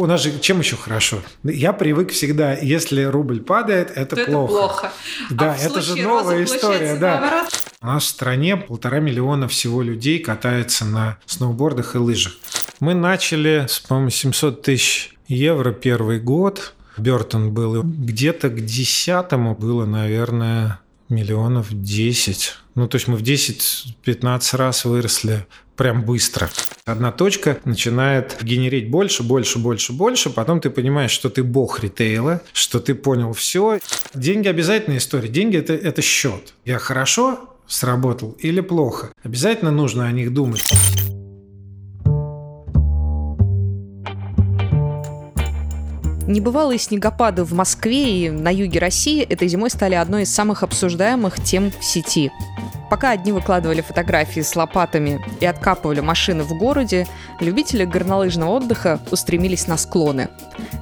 у 0.00 0.06
нас 0.06 0.22
же 0.22 0.38
чем 0.40 0.60
еще 0.60 0.76
хорошо? 0.76 1.22
Я 1.44 1.72
привык 1.72 2.10
всегда, 2.10 2.54
если 2.54 3.02
рубль 3.02 3.40
падает, 3.40 3.92
это 3.94 4.16
То 4.16 4.24
плохо. 4.24 4.52
Это 4.52 4.58
плохо. 4.58 4.92
Да, 5.30 5.52
а 5.52 5.56
это 5.56 5.80
же 5.80 5.96
новая 5.96 6.44
история, 6.44 6.96
да. 6.96 7.20
наоборот? 7.20 7.48
У 7.82 7.86
нас 7.86 8.04
в 8.04 8.08
стране 8.08 8.56
полтора 8.56 9.00
миллиона 9.00 9.48
всего 9.48 9.82
людей 9.82 10.18
катается 10.18 10.84
на 10.84 11.18
сноубордах 11.26 11.94
и 11.94 11.98
лыжах. 11.98 12.34
Мы 12.80 12.94
начали 12.94 13.66
с, 13.68 13.78
по-моему, 13.80 14.10
700 14.10 14.62
тысяч 14.62 15.14
евро 15.28 15.72
первый 15.72 16.20
год. 16.20 16.74
Бертон 16.96 17.52
был. 17.52 17.82
Где-то 17.82 18.48
к 18.48 18.64
десятому 18.64 19.54
было, 19.54 19.86
наверное, 19.86 20.80
миллионов 21.08 21.68
10. 21.70 22.54
Ну, 22.74 22.88
то 22.88 22.96
есть 22.96 23.08
мы 23.08 23.16
в 23.16 23.22
10-15 23.22 24.56
раз 24.56 24.84
выросли 24.84 25.46
прям 25.80 26.02
быстро. 26.02 26.50
Одна 26.84 27.10
точка 27.10 27.56
начинает 27.64 28.36
генерить 28.42 28.90
больше, 28.90 29.22
больше, 29.22 29.58
больше, 29.58 29.94
больше. 29.94 30.28
Потом 30.28 30.60
ты 30.60 30.68
понимаешь, 30.68 31.10
что 31.10 31.30
ты 31.30 31.42
бог 31.42 31.80
ритейла, 31.80 32.42
что 32.52 32.80
ты 32.80 32.94
понял 32.94 33.32
все. 33.32 33.78
Деньги 34.12 34.46
обязательная 34.48 34.98
история. 34.98 35.30
Деньги 35.30 35.56
это, 35.56 35.72
это 35.72 36.02
счет. 36.02 36.52
Я 36.66 36.78
хорошо 36.78 37.48
сработал 37.66 38.36
или 38.40 38.60
плохо. 38.60 39.08
Обязательно 39.22 39.70
нужно 39.70 40.06
о 40.06 40.12
них 40.12 40.34
думать. 40.34 40.70
Небывалые 46.30 46.78
снегопады 46.78 47.42
в 47.42 47.54
Москве 47.54 48.26
и 48.26 48.30
на 48.30 48.54
юге 48.54 48.78
России 48.78 49.20
этой 49.20 49.48
зимой 49.48 49.68
стали 49.68 49.96
одной 49.96 50.22
из 50.22 50.32
самых 50.32 50.62
обсуждаемых 50.62 51.42
тем 51.42 51.72
в 51.72 51.84
сети. 51.84 52.30
Пока 52.88 53.10
одни 53.10 53.32
выкладывали 53.32 53.80
фотографии 53.80 54.40
с 54.40 54.54
лопатами 54.54 55.20
и 55.40 55.46
откапывали 55.46 55.98
машины 55.98 56.44
в 56.44 56.56
городе, 56.56 57.08
любители 57.40 57.84
горнолыжного 57.84 58.50
отдыха 58.50 59.00
устремились 59.10 59.66
на 59.66 59.76
склоны. 59.76 60.28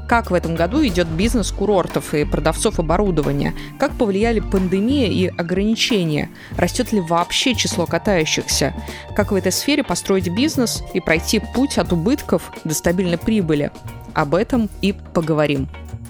Как 0.07 0.31
в 0.31 0.35
этом 0.35 0.55
году 0.55 0.87
идет 0.87 1.09
бизнес 1.09 1.51
курортов 1.51 2.13
и 2.13 2.27
продавцов 2.27 2.79
оборудования? 2.79 3.55
Как 3.79 3.93
повлияли 3.93 4.41
пандемия 4.41 5.07
и 5.07 5.29
ограничения? 5.29 6.29
Растет 6.59 6.93
ли 6.93 7.01
вообще 7.01 7.55
число 7.55 7.87
катающихся? 7.87 8.75
Как 9.17 9.33
в 9.33 9.35
этой 9.35 9.53
сфере 9.53 9.83
построить 9.83 10.29
бизнес 10.29 10.83
и 10.93 11.01
пройти 11.01 11.41
путь 11.41 11.79
от 11.79 11.91
убытков 11.95 12.53
до 12.65 12.75
стабильной 12.75 13.17
прибыли? 13.17 13.73
Об 14.19 14.35
этом 14.35 14.69
и 14.83 14.93
поговорим. 15.15 15.69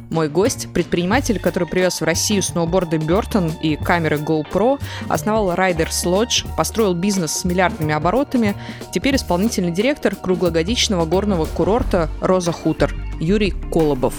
Мой 0.08 0.30
гость– 0.30 0.68
предприниматель, 0.72 1.38
который 1.38 1.68
привез 1.68 2.00
в 2.00 2.04
Россию 2.04 2.42
сноуборды 2.42 2.96
Бертон 2.96 3.52
и 3.62 3.76
камеры 3.76 4.16
GoPro, 4.16 4.80
основал 5.08 5.52
Riders 5.52 6.06
Lodge, 6.06 6.46
построил 6.56 6.94
бизнес 6.94 7.32
с 7.32 7.44
миллиардными 7.44 7.92
оборотами, 7.92 8.54
теперь 8.94 9.16
исполнительный 9.16 9.72
директор 9.72 10.16
круглогодичного 10.16 11.04
горного 11.04 11.44
курорта 11.44 12.08
«Роза 12.22 12.52
Хутор» 12.52 12.94
Юрий 13.20 13.50
Колобов. 13.50 14.14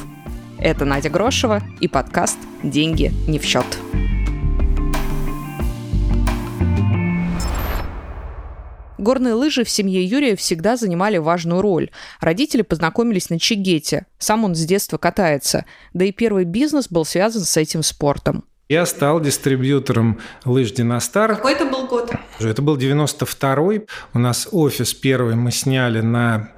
Это 0.59 0.85
Надя 0.85 1.09
Грошева 1.09 1.63
и 1.79 1.87
подкаст 1.87 2.37
«Деньги 2.61 3.11
не 3.27 3.39
в 3.39 3.43
счет». 3.43 3.65
Горные 8.99 9.33
лыжи 9.33 9.63
в 9.63 9.69
семье 9.69 10.03
Юрия 10.03 10.35
всегда 10.35 10.75
занимали 10.75 11.15
важную 11.17 11.61
роль. 11.61 11.89
Родители 12.19 12.63
познакомились 12.63 13.29
на 13.29 13.39
Чигете. 13.39 14.07
Сам 14.17 14.43
он 14.43 14.55
с 14.55 14.65
детства 14.65 14.97
катается. 14.97 15.63
Да 15.93 16.03
и 16.03 16.11
первый 16.11 16.43
бизнес 16.43 16.89
был 16.89 17.05
связан 17.05 17.43
с 17.43 17.55
этим 17.55 17.81
спортом. 17.81 18.43
Я 18.67 18.85
стал 18.85 19.21
дистрибьютором 19.21 20.19
лыж 20.43 20.73
«Династар». 20.73 21.37
Какой 21.37 21.53
это 21.53 21.65
был 21.65 21.87
год? 21.87 22.11
Это 22.41 22.61
был 22.61 22.77
92-й. 22.77 23.87
У 24.13 24.19
нас 24.19 24.49
офис 24.51 24.93
первый 24.93 25.35
мы 25.35 25.51
сняли 25.51 26.01
на 26.01 26.51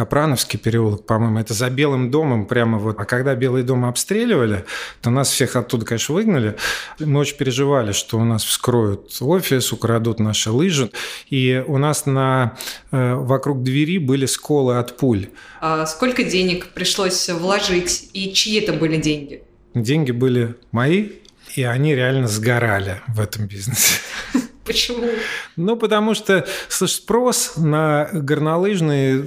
Капрановский 0.00 0.58
переулок, 0.58 1.04
по-моему, 1.04 1.40
это 1.40 1.52
за 1.52 1.68
Белым 1.68 2.10
домом 2.10 2.46
прямо 2.46 2.78
вот. 2.78 2.98
А 2.98 3.04
когда 3.04 3.34
Белый 3.34 3.64
дом 3.64 3.84
обстреливали, 3.84 4.64
то 5.02 5.10
нас 5.10 5.30
всех 5.30 5.56
оттуда, 5.56 5.84
конечно, 5.84 6.14
выгнали. 6.14 6.56
Мы 6.98 7.20
очень 7.20 7.36
переживали, 7.36 7.92
что 7.92 8.18
у 8.18 8.24
нас 8.24 8.42
вскроют 8.42 9.14
офис, 9.20 9.74
украдут 9.74 10.18
наши 10.18 10.50
лыжи. 10.50 10.90
И 11.28 11.62
у 11.66 11.76
нас 11.76 12.06
на, 12.06 12.56
э, 12.92 13.12
вокруг 13.12 13.62
двери 13.62 13.98
были 13.98 14.24
сколы 14.24 14.78
от 14.78 14.96
пуль. 14.96 15.28
А 15.60 15.84
сколько 15.84 16.24
денег 16.24 16.68
пришлось 16.68 17.28
вложить 17.28 18.08
и 18.14 18.32
чьи 18.32 18.58
это 18.58 18.72
были 18.72 18.96
деньги? 18.96 19.42
Деньги 19.74 20.12
были 20.12 20.54
мои, 20.72 21.10
и 21.56 21.62
они 21.62 21.94
реально 21.94 22.26
сгорали 22.26 23.02
в 23.06 23.20
этом 23.20 23.46
бизнесе. 23.46 24.00
Почему? 24.70 25.08
Ну, 25.56 25.76
потому 25.76 26.14
что, 26.14 26.46
слушай, 26.68 26.94
спрос 26.94 27.54
на 27.56 28.08
горнолыжные, 28.12 29.24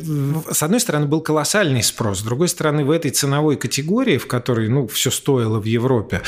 с 0.50 0.64
одной 0.64 0.80
стороны, 0.80 1.06
был 1.06 1.20
колоссальный 1.20 1.84
спрос, 1.84 2.20
с 2.20 2.24
другой 2.24 2.48
стороны, 2.48 2.86
в 2.86 2.92
этой 2.92 3.12
ценовой 3.12 3.58
категории, 3.58 4.18
в 4.18 4.26
которой, 4.28 4.70
ну, 4.70 4.88
все 4.88 5.12
стоило 5.12 5.60
в 5.60 5.66
Европе, 5.66 6.22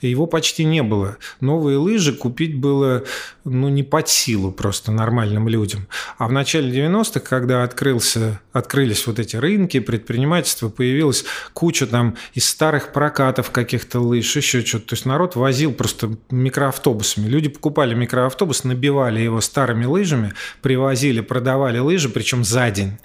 его 0.00 0.26
почти 0.26 0.64
не 0.64 0.82
было. 0.82 1.18
Новые 1.40 1.76
лыжи 1.76 2.14
купить 2.14 2.58
было, 2.58 3.04
ну, 3.44 3.68
не 3.68 3.82
под 3.82 4.08
силу 4.08 4.52
просто 4.52 4.90
нормальным 4.90 5.48
людям. 5.48 5.86
А 6.16 6.26
в 6.26 6.32
начале 6.32 6.70
90-х, 6.70 7.20
когда 7.20 7.64
открылся, 7.64 8.40
открылись 8.52 9.06
вот 9.06 9.18
эти 9.18 9.36
рынки, 9.36 9.80
предпринимательство, 9.80 10.70
появилась 10.70 11.24
куча 11.52 11.86
там 11.86 12.16
из 12.32 12.48
старых 12.48 12.92
прокатов 12.94 13.50
каких-то 13.50 14.00
лыж, 14.00 14.34
еще 14.34 14.64
что-то. 14.64 14.88
То 14.88 14.94
есть 14.94 15.04
народ 15.04 15.36
возил 15.36 15.74
просто 15.74 16.16
микроавтобусами. 16.30 17.28
Люди 17.28 17.50
покупали 17.50 17.94
микроавтобус, 17.94 18.61
набивали 18.64 19.20
его 19.20 19.40
старыми 19.40 19.84
лыжами, 19.84 20.32
привозили, 20.60 21.20
продавали 21.20 21.78
лыжи, 21.78 22.08
причем 22.08 22.44
за 22.44 22.70
день, 22.70 22.98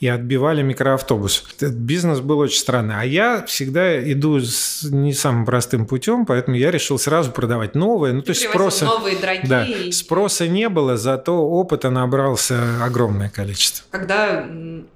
и 0.00 0.08
отбивали 0.08 0.62
микроавтобус. 0.62 1.44
Этот 1.56 1.74
бизнес 1.74 2.20
был 2.20 2.38
очень 2.38 2.58
странный. 2.58 2.96
А 2.98 3.04
я 3.04 3.44
всегда 3.46 4.00
иду 4.12 4.40
с 4.40 4.84
не 4.84 5.12
самым 5.12 5.44
простым 5.44 5.86
путем, 5.86 6.26
поэтому 6.26 6.56
я 6.56 6.70
решил 6.70 6.98
сразу 6.98 7.30
продавать 7.30 7.74
новые. 7.74 8.12
Ну, 8.12 8.22
то 8.22 8.30
есть 8.30 8.48
спроса, 8.48 8.84
новые, 8.84 9.18
дорогие. 9.18 9.46
Да, 9.48 9.66
спроса 9.92 10.48
не 10.48 10.68
было, 10.68 10.96
зато 10.96 11.36
опыта 11.36 11.90
набрался 11.90 12.84
огромное 12.84 13.28
количество. 13.28 13.84
Когда 13.90 14.46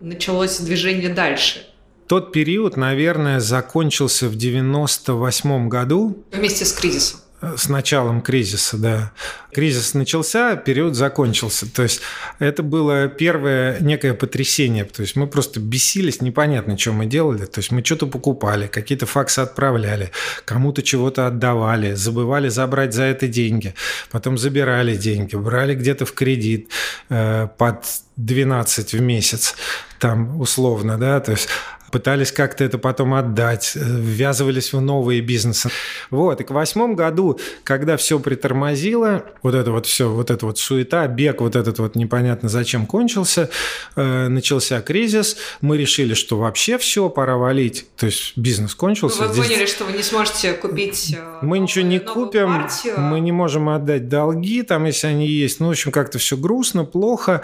началось 0.00 0.58
движение 0.58 1.08
дальше? 1.08 1.66
Тот 2.06 2.32
период, 2.32 2.76
наверное, 2.76 3.40
закончился 3.40 4.28
в 4.28 4.36
98 4.36 5.68
году. 5.68 6.22
Вместе 6.32 6.64
с 6.66 6.72
кризисом 6.72 7.20
с 7.56 7.68
началом 7.68 8.20
кризиса, 8.20 8.76
да. 8.76 9.12
Кризис 9.52 9.94
начался, 9.94 10.56
период 10.56 10.94
закончился. 10.94 11.72
То 11.72 11.82
есть 11.82 12.00
это 12.38 12.62
было 12.62 13.08
первое 13.08 13.78
некое 13.80 14.14
потрясение. 14.14 14.84
То 14.84 15.02
есть 15.02 15.16
мы 15.16 15.26
просто 15.26 15.60
бесились, 15.60 16.20
непонятно, 16.20 16.76
что 16.76 16.92
мы 16.92 17.06
делали. 17.06 17.46
То 17.46 17.60
есть 17.60 17.70
мы 17.70 17.84
что-то 17.84 18.06
покупали, 18.06 18.66
какие-то 18.66 19.06
факсы 19.06 19.40
отправляли, 19.40 20.10
кому-то 20.44 20.82
чего-то 20.82 21.26
отдавали, 21.26 21.94
забывали 21.94 22.48
забрать 22.48 22.94
за 22.94 23.04
это 23.04 23.28
деньги, 23.28 23.74
потом 24.10 24.38
забирали 24.38 24.96
деньги, 24.96 25.36
брали 25.36 25.74
где-то 25.74 26.04
в 26.06 26.12
кредит 26.12 26.68
э, 27.08 27.48
под 27.56 27.84
12 28.16 28.92
в 28.92 29.00
месяц, 29.00 29.54
там 29.98 30.40
условно, 30.40 30.98
да, 30.98 31.20
то 31.20 31.32
есть 31.32 31.48
пытались 31.94 32.32
как-то 32.32 32.64
это 32.64 32.76
потом 32.76 33.14
отдать, 33.14 33.76
ввязывались 33.76 34.72
в 34.72 34.80
новые 34.80 35.20
бизнесы. 35.20 35.70
Вот, 36.10 36.40
и 36.40 36.44
к 36.44 36.50
восьмому 36.50 36.96
году, 36.96 37.38
когда 37.62 37.96
все 37.96 38.18
притормозило, 38.18 39.24
вот 39.44 39.54
это 39.54 39.70
вот 39.70 39.86
все, 39.86 40.10
вот 40.10 40.28
эта 40.32 40.44
вот 40.44 40.58
суета, 40.58 41.06
бег 41.06 41.40
вот 41.40 41.54
этот 41.54 41.78
вот 41.78 41.94
непонятно 41.94 42.48
зачем 42.48 42.86
кончился, 42.86 43.48
э, 43.94 44.26
начался 44.26 44.80
кризис, 44.80 45.36
мы 45.60 45.78
решили, 45.78 46.14
что 46.14 46.36
вообще 46.36 46.78
все, 46.78 47.08
пора 47.08 47.36
валить, 47.36 47.86
то 47.96 48.06
есть 48.06 48.36
бизнес 48.36 48.74
кончился. 48.74 49.28
Вы 49.28 49.32
Здесь... 49.32 49.46
поняли, 49.46 49.66
что 49.66 49.84
вы 49.84 49.92
не 49.92 50.02
сможете 50.02 50.54
купить 50.54 51.16
Мы 51.42 51.60
ничего 51.60 51.84
не 51.84 52.00
купим, 52.00 52.62
партию. 52.62 52.98
мы 52.98 53.20
не 53.20 53.30
можем 53.30 53.68
отдать 53.68 54.08
долги, 54.08 54.62
там, 54.62 54.86
если 54.86 55.06
они 55.06 55.28
есть, 55.28 55.60
ну, 55.60 55.68
в 55.68 55.70
общем, 55.70 55.92
как-то 55.92 56.18
все 56.18 56.36
грустно, 56.36 56.84
плохо, 56.84 57.42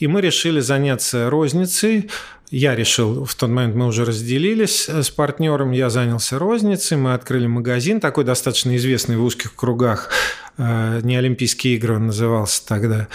и 0.00 0.08
мы 0.08 0.20
решили 0.22 0.58
заняться 0.58 1.30
розницей, 1.30 2.10
я 2.52 2.76
решил, 2.76 3.24
в 3.24 3.34
тот 3.34 3.48
момент 3.48 3.74
мы 3.74 3.86
уже 3.86 4.04
разделились 4.04 4.88
с 4.88 5.10
партнером, 5.10 5.72
я 5.72 5.88
занялся 5.88 6.38
розницей, 6.38 6.98
мы 6.98 7.14
открыли 7.14 7.46
магазин, 7.46 7.98
такой 7.98 8.24
достаточно 8.24 8.76
известный 8.76 9.16
в 9.16 9.24
узких 9.24 9.54
кругах, 9.54 10.10
не 10.58 11.16
Олимпийские 11.16 11.76
игры 11.76 11.96
он 11.96 12.08
назывался 12.08 12.64
тогда. 12.66 13.08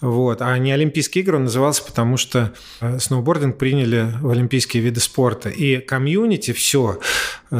Вот. 0.00 0.40
А 0.42 0.56
не 0.58 0.72
Олимпийские 0.72 1.22
игры 1.22 1.36
он 1.36 1.44
назывался, 1.44 1.82
потому 1.82 2.16
что 2.16 2.54
сноубординг 2.98 3.58
приняли 3.58 4.14
в 4.20 4.30
олимпийские 4.30 4.82
виды 4.82 5.00
спорта. 5.00 5.50
И 5.50 5.80
комьюнити, 5.80 6.52
все 6.52 6.98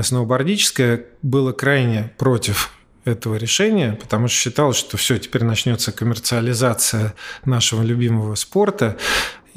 сноубордическое, 0.03 1.05
было 1.21 1.53
крайне 1.53 2.13
против 2.17 2.73
этого 3.05 3.35
решения, 3.35 3.99
потому 4.01 4.29
что 4.29 4.37
считалось, 4.39 4.77
что 4.77 4.97
все, 4.97 5.19
теперь 5.19 5.45
начнется 5.45 5.93
коммерциализация 5.93 7.15
нашего 7.45 7.83
любимого 7.83 8.35
спорта, 8.35 8.97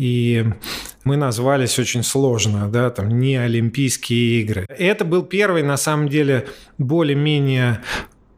и 0.01 0.43
мы 1.03 1.15
назвались 1.15 1.77
очень 1.77 2.01
сложно, 2.01 2.67
да, 2.69 2.89
там 2.89 3.19
не 3.19 3.35
Олимпийские 3.35 4.41
игры. 4.41 4.65
Это 4.67 5.05
был 5.05 5.21
первый, 5.21 5.61
на 5.61 5.77
самом 5.77 6.09
деле, 6.09 6.47
более-менее 6.79 7.81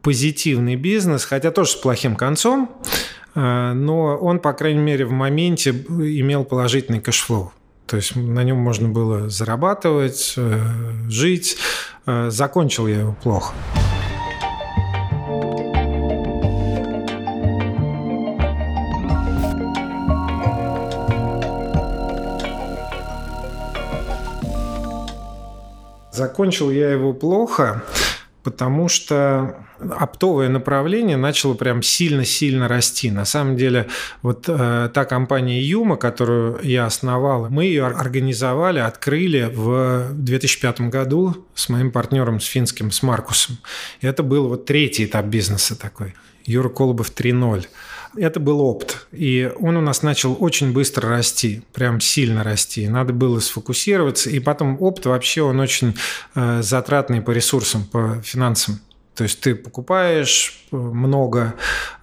позитивный 0.02 0.76
бизнес, 0.76 1.24
хотя 1.24 1.50
тоже 1.50 1.70
с 1.70 1.74
плохим 1.76 2.16
концом, 2.16 2.70
но 3.34 4.18
он, 4.20 4.40
по 4.40 4.52
крайней 4.52 4.82
мере, 4.82 5.06
в 5.06 5.12
моменте 5.12 5.70
имел 5.70 6.44
положительный 6.44 7.00
cash 7.00 7.24
flow. 7.24 7.54
То 7.86 7.96
есть 7.96 8.14
на 8.14 8.42
нем 8.44 8.58
можно 8.58 8.88
было 8.88 9.30
зарабатывать, 9.30 10.34
э, 10.36 10.60
жить. 11.08 11.56
Э, 12.06 12.28
закончил 12.30 12.86
я 12.86 13.00
его 13.00 13.16
плохо. 13.22 13.54
Закончил 26.14 26.70
я 26.70 26.92
его 26.92 27.12
плохо, 27.12 27.82
потому 28.44 28.88
что 28.88 29.66
оптовое 29.80 30.48
направление 30.48 31.16
начало 31.16 31.54
прям 31.54 31.82
сильно-сильно 31.82 32.68
расти. 32.68 33.10
На 33.10 33.24
самом 33.24 33.56
деле, 33.56 33.88
вот 34.22 34.44
э, 34.46 34.90
та 34.94 35.04
компания 35.06 35.60
Юма, 35.60 35.96
которую 35.96 36.60
я 36.62 36.86
основал, 36.86 37.48
мы 37.50 37.64
ее 37.64 37.86
организовали, 37.86 38.78
открыли 38.78 39.50
в 39.52 40.12
2005 40.12 40.82
году 40.82 41.48
с 41.52 41.68
моим 41.68 41.90
партнером, 41.90 42.38
с 42.38 42.46
финским, 42.46 42.92
с 42.92 43.02
Маркусом. 43.02 43.58
И 44.00 44.06
это 44.06 44.22
был 44.22 44.46
вот 44.46 44.66
третий 44.66 45.06
этап 45.06 45.26
бизнеса 45.26 45.76
такой. 45.76 46.14
Юра 46.44 46.68
Колобов 46.68 47.10
3.0 47.10 47.66
это 48.16 48.40
был 48.40 48.60
опыт. 48.60 49.06
И 49.12 49.50
он 49.58 49.76
у 49.76 49.80
нас 49.80 50.02
начал 50.02 50.36
очень 50.38 50.72
быстро 50.72 51.08
расти, 51.08 51.62
прям 51.72 52.00
сильно 52.00 52.42
расти. 52.42 52.88
Надо 52.88 53.12
было 53.12 53.40
сфокусироваться. 53.40 54.30
И 54.30 54.38
потом 54.40 54.80
опыт 54.80 55.06
вообще, 55.06 55.42
он 55.42 55.60
очень 55.60 55.96
э, 56.34 56.62
затратный 56.62 57.20
по 57.20 57.30
ресурсам, 57.30 57.84
по 57.84 58.20
финансам. 58.22 58.80
То 59.14 59.24
есть 59.24 59.40
ты 59.40 59.54
покупаешь 59.54 60.64
э, 60.72 60.76
много, 60.76 61.54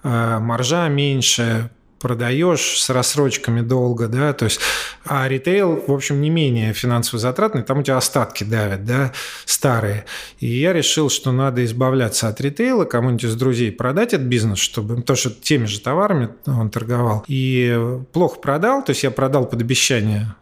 э, 0.02 0.38
маржа 0.38 0.88
меньше, 0.88 1.70
продаешь 2.02 2.80
с 2.80 2.90
рассрочками 2.90 3.60
долго, 3.60 4.08
да, 4.08 4.32
то 4.32 4.46
есть, 4.46 4.60
а 5.04 5.26
ритейл, 5.28 5.84
в 5.86 5.92
общем, 5.92 6.20
не 6.20 6.30
менее 6.30 6.72
финансово 6.72 7.20
затратный, 7.20 7.62
там 7.62 7.78
у 7.78 7.82
тебя 7.82 7.96
остатки 7.96 8.42
давят, 8.42 8.84
да, 8.84 9.12
старые. 9.46 10.04
И 10.40 10.48
я 10.48 10.72
решил, 10.72 11.08
что 11.08 11.30
надо 11.30 11.64
избавляться 11.64 12.28
от 12.28 12.40
ритейла, 12.40 12.84
кому-нибудь 12.84 13.24
из 13.24 13.36
друзей 13.36 13.70
продать 13.70 14.12
этот 14.12 14.26
бизнес, 14.26 14.58
чтобы, 14.58 14.96
потому 14.96 15.16
что 15.16 15.30
теми 15.30 15.66
же 15.66 15.80
товарами 15.80 16.30
он 16.46 16.70
торговал. 16.70 17.24
И 17.28 17.98
плохо 18.12 18.40
продал, 18.40 18.84
то 18.84 18.90
есть 18.90 19.04
я 19.04 19.12
продал 19.12 19.46
под 19.46 19.60
обещание 19.60 20.34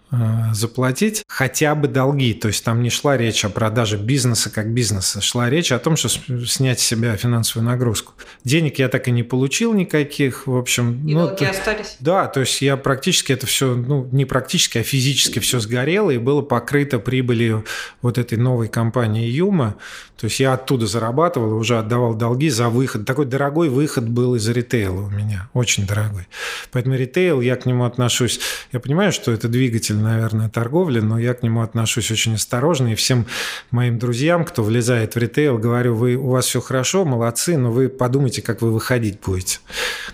заплатить 0.52 1.24
хотя 1.28 1.74
бы 1.74 1.88
долги. 1.88 2.34
То 2.34 2.48
есть 2.48 2.64
там 2.64 2.82
не 2.82 2.90
шла 2.90 3.16
речь 3.16 3.44
о 3.44 3.48
продаже 3.48 3.96
бизнеса 3.96 4.50
как 4.50 4.72
бизнеса, 4.72 5.20
шла 5.20 5.48
речь 5.48 5.72
о 5.72 5.78
том, 5.78 5.96
что 5.96 6.08
снять 6.46 6.80
с 6.80 6.84
себя 6.84 7.16
финансовую 7.16 7.68
нагрузку. 7.68 8.14
Денег 8.44 8.78
я 8.78 8.88
так 8.88 9.08
и 9.08 9.10
не 9.10 9.22
получил 9.22 9.72
никаких, 9.72 10.46
в 10.46 10.56
общем. 10.56 11.06
И 11.06 11.14
ну, 11.14 11.26
долги 11.26 11.44
то, 11.44 11.50
остались? 11.50 11.96
Да, 12.00 12.26
то 12.26 12.40
есть 12.40 12.60
я 12.62 12.76
практически 12.76 13.32
это 13.32 13.46
все, 13.46 13.74
ну 13.74 14.08
не 14.12 14.24
практически, 14.24 14.78
а 14.78 14.82
физически 14.82 15.38
все 15.38 15.60
сгорело 15.60 16.10
и 16.10 16.18
было 16.18 16.42
покрыто 16.42 16.98
прибылью 16.98 17.64
вот 18.02 18.18
этой 18.18 18.38
новой 18.38 18.68
компании 18.68 19.28
Юма. 19.28 19.76
То 20.16 20.26
есть 20.26 20.38
я 20.38 20.52
оттуда 20.52 20.86
зарабатывал 20.86 21.56
уже 21.56 21.78
отдавал 21.78 22.14
долги 22.14 22.50
за 22.50 22.68
выход. 22.68 23.06
Такой 23.06 23.24
дорогой 23.26 23.68
выход 23.68 24.08
был 24.08 24.34
из 24.34 24.46
ритейла 24.48 25.00
у 25.00 25.10
меня, 25.10 25.48
очень 25.54 25.86
дорогой. 25.86 26.28
Поэтому 26.72 26.96
ритейл, 26.96 27.40
я 27.40 27.56
к 27.56 27.64
нему 27.64 27.84
отношусь, 27.84 28.40
я 28.72 28.80
понимаю, 28.80 29.12
что 29.12 29.32
это 29.32 29.48
двигатель, 29.48 29.96
наверное, 30.00 30.48
торговли, 30.48 31.00
но 31.00 31.18
я 31.18 31.34
к 31.34 31.42
нему 31.42 31.62
отношусь 31.62 32.10
очень 32.10 32.34
осторожно. 32.34 32.92
И 32.92 32.94
всем 32.94 33.26
моим 33.70 33.98
друзьям, 33.98 34.44
кто 34.44 34.62
влезает 34.62 35.14
в 35.14 35.18
ритейл, 35.18 35.58
говорю, 35.58 35.94
вы, 35.94 36.16
у 36.16 36.30
вас 36.30 36.46
все 36.46 36.60
хорошо, 36.60 37.04
молодцы, 37.04 37.56
но 37.56 37.70
вы 37.70 37.88
подумайте, 37.88 38.42
как 38.42 38.62
вы 38.62 38.72
выходить 38.72 39.20
будете. 39.20 39.58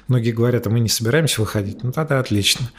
Многие 0.09 0.33
говорят, 0.33 0.67
а 0.67 0.71
мы 0.71 0.81
не 0.81 0.88
собираемся 0.88 1.41
выходить. 1.41 1.83
Ну 1.83 1.93
тогда 1.93 2.21
отлично. 2.21 2.71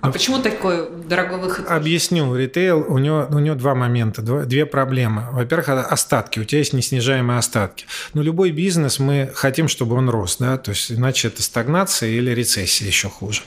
А 0.00 0.10
почему 0.10 0.40
такой 0.40 0.88
дорогой 1.08 1.40
выход? 1.40 1.66
Объясню. 1.68 2.34
Ритейл, 2.36 2.84
у 2.86 2.98
него, 2.98 3.26
у 3.30 3.38
него 3.38 3.56
два 3.56 3.74
момента, 3.74 4.22
два, 4.22 4.44
две 4.44 4.66
проблемы. 4.66 5.28
Во-первых, 5.32 5.68
остатки. 5.68 6.38
У 6.38 6.44
тебя 6.44 6.58
есть 6.58 6.72
неснижаемые 6.72 7.38
остатки. 7.38 7.86
Но 8.14 8.22
любой 8.22 8.50
бизнес 8.50 8.98
мы 8.98 9.30
хотим, 9.34 9.68
чтобы 9.68 9.96
он 9.96 10.08
рос, 10.08 10.36
да, 10.38 10.56
то 10.58 10.70
есть 10.70 10.92
иначе 10.92 11.28
это 11.28 11.42
стагнация 11.42 12.10
или 12.10 12.30
рецессия 12.30 12.86
еще 12.86 13.08
хуже. 13.08 13.42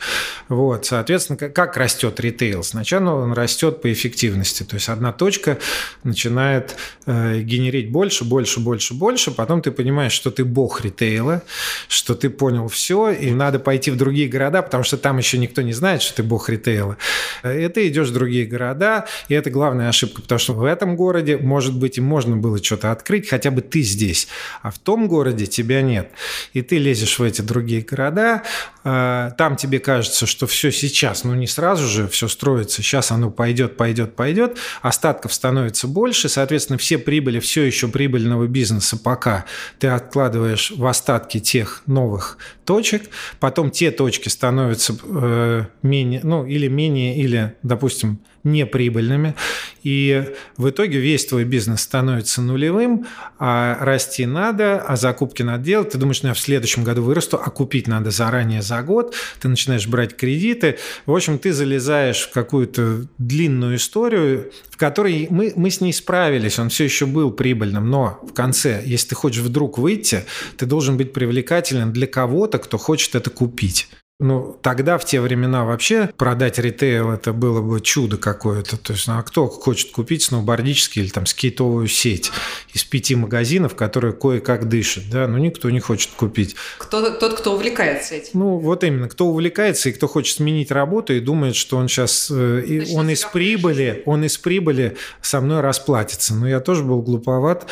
Вот, 0.48 0.86
соответственно, 0.86 1.38
как 1.38 1.78
растет 1.78 2.20
ритейл? 2.20 2.64
Сначала 2.64 3.09
он 3.16 3.34
растет 3.34 3.82
по 3.82 3.92
эффективности, 3.92 4.64
то 4.64 4.76
есть 4.76 4.90
одна 4.90 5.12
точка 5.12 5.58
начинает 6.04 6.76
э, 7.06 7.40
генерить 7.42 7.92
больше, 7.92 8.24
больше, 8.24 8.60
больше, 8.60 8.94
больше, 8.94 9.32
потом 9.32 9.62
ты 9.62 9.72
понимаешь, 9.72 10.12
что 10.12 10.32
ты 10.32 10.46
бог 10.46 10.82
ритейла, 10.82 11.44
что 11.88 12.16
ты 12.16 12.30
понял 12.30 12.68
все, 12.68 13.12
и 13.12 13.32
надо 13.32 13.60
пойти 13.60 13.92
в 13.92 13.98
другие 13.98 14.28
города, 14.28 14.62
потому 14.62 14.84
что 14.84 14.98
там 14.98 15.18
еще 15.18 15.38
никто 15.38 15.62
не 15.62 15.74
знает, 15.74 16.02
что 16.02 16.16
ты 16.16 16.24
бог 16.24 16.50
ритейла. 16.50 16.98
И 17.44 17.68
ты 17.68 17.88
идешь 17.88 18.10
в 18.10 18.14
другие 18.14 18.46
города, 18.46 19.06
и 19.28 19.34
это 19.34 19.50
главная 19.50 19.90
ошибка, 19.90 20.22
потому 20.22 20.40
что 20.40 20.54
в 20.54 20.64
этом 20.64 20.96
городе, 20.96 21.38
может 21.38 21.78
быть, 21.78 21.98
и 21.98 22.02
можно 22.02 22.36
было 22.38 22.64
что-то 22.64 22.92
открыть, 22.92 23.30
хотя 23.30 23.52
бы 23.52 23.62
ты 23.62 23.82
здесь, 23.82 24.28
а 24.62 24.72
в 24.72 24.80
том 24.80 25.08
городе 25.08 25.46
тебя 25.46 25.82
нет. 25.82 26.12
И 26.54 26.62
ты 26.62 26.78
лезешь 26.78 27.20
в 27.20 27.24
эти 27.24 27.42
другие 27.42 27.82
города, 27.82 28.44
а, 28.84 29.32
там 29.32 29.56
тебе 29.56 29.80
кажется, 29.80 30.26
что 30.26 30.48
все 30.48 30.72
сейчас, 30.72 31.24
ну 31.24 31.36
не 31.36 31.48
сразу 31.48 31.88
же 31.88 32.08
все 32.08 32.28
строится, 32.28 32.82
сейчас 32.82 32.99
оно 33.12 33.32
пойдет, 33.32 33.78
пойдет, 33.78 34.16
пойдет, 34.16 34.58
остатков 34.82 35.34
становится 35.34 35.88
больше, 35.88 36.30
соответственно, 36.30 36.78
все 36.78 36.98
прибыли 36.98 37.40
все 37.40 37.64
еще 37.64 37.88
прибыльного 37.88 38.48
бизнеса 38.48 38.98
пока 38.98 39.46
ты 39.80 39.88
откладываешь 39.88 40.72
в 40.72 40.86
остатки 40.86 41.40
тех 41.40 41.84
новых 41.86 42.38
точек, 42.66 43.10
потом 43.40 43.72
те 43.72 43.92
точки 43.92 44.30
становятся 44.30 44.96
э, 45.04 45.66
менее, 45.82 46.22
ну 46.24 46.46
или 46.46 46.68
менее, 46.68 47.18
или, 47.18 47.56
допустим, 47.64 48.20
неприбыльными. 48.52 49.36
И 49.84 50.34
в 50.58 50.70
итоге 50.70 51.00
весь 51.00 51.26
твой 51.26 51.46
бизнес 51.46 51.82
становится 51.82 52.42
нулевым, 52.42 53.08
а 53.38 53.78
расти 53.80 54.26
надо, 54.26 54.82
а 54.82 54.98
закупки 54.98 55.42
надо 55.42 55.64
делать. 55.64 55.92
Ты 55.92 55.98
думаешь, 55.98 56.22
ну, 56.22 56.30
я 56.30 56.34
в 56.34 56.40
следующем 56.40 56.84
году 56.84 57.02
вырасту, 57.02 57.38
а 57.38 57.50
купить 57.50 57.88
надо 57.88 58.12
заранее 58.12 58.62
за 58.62 58.82
год. 58.82 59.16
Ты 59.40 59.48
начинаешь 59.48 59.88
брать 59.88 60.16
кредиты. 60.16 60.78
В 61.06 61.16
общем, 61.16 61.40
ты 61.40 61.54
залезаешь 61.54 62.28
в 62.28 62.32
какую-то 62.32 63.08
длинную 63.18 63.78
историю, 63.78 64.52
в 64.70 64.78
которой 64.78 65.28
мы, 65.30 65.54
мы 65.56 65.72
с 65.72 65.82
ней 65.82 65.94
справились. 65.94 66.60
Он 66.60 66.70
все 66.70 66.84
еще 66.84 67.06
был 67.06 67.32
прибыльным, 67.32 67.90
но 67.90 68.20
в 68.24 68.34
конце, 68.34 68.82
если 68.86 69.10
ты 69.10 69.16
хочешь 69.16 69.42
вдруг 69.42 69.78
выйти, 69.78 70.26
ты 70.58 70.66
должен 70.66 70.98
быть 70.98 71.14
привлекателен 71.14 71.94
для 71.94 72.08
кого-то, 72.08 72.58
кто 72.58 72.78
хочет 72.78 73.16
это 73.16 73.30
купить. 73.30 73.90
Ну, 74.22 74.60
тогда, 74.62 74.98
в 74.98 75.06
те 75.06 75.22
времена, 75.22 75.64
вообще 75.64 76.10
продать 76.18 76.60
ритейл– 76.60 77.10
это 77.14 77.32
было 77.32 77.62
бы 77.62 77.80
чудо 77.80 78.18
какое-то. 78.18 78.76
То 78.76 78.92
есть, 78.92 79.08
ну, 79.08 79.18
а 79.18 79.24
кто 79.24 79.48
хочет 79.48 79.92
купить 79.92 80.24
сноубордический 80.24 81.04
или 81.04 81.10
там 81.10 81.26
скейтовую 81.26 81.88
сеть 81.88 82.30
из 82.74 82.84
пяти 82.84 83.16
магазинов, 83.16 83.76
которые 83.76 84.12
кое-как 84.12 84.68
дышат, 84.68 85.06
да? 85.10 85.26
Ну, 85.26 85.38
никто 85.38 85.70
не 85.70 85.80
хочет 85.80 86.12
купить. 86.18 86.58
Кто, 86.80 87.12
тот, 87.12 87.40
кто 87.40 87.54
увлекается 87.54 88.16
этим. 88.16 88.32
Ну, 88.34 88.58
вот 88.58 88.84
именно. 88.84 89.08
Кто 89.08 89.28
увлекается 89.28 89.88
и 89.88 89.94
кто 89.94 90.10
хочет 90.10 90.36
сменить 90.36 90.70
работу 90.70 91.14
и 91.14 91.22
думает, 91.22 91.56
что 91.56 91.78
он 91.78 91.88
сейчас, 91.88 92.30
э, 92.30 92.84
он 92.94 93.10
из 93.10 93.24
прибыли, 93.24 94.04
он 94.06 94.26
из 94.26 94.38
прибыли 94.38 94.98
со 95.22 95.40
мной 95.40 95.62
расплатится. 95.62 96.36
Но 96.36 96.46
я 96.46 96.60
тоже 96.60 96.84
был 96.84 97.02
глуповат, 97.02 97.68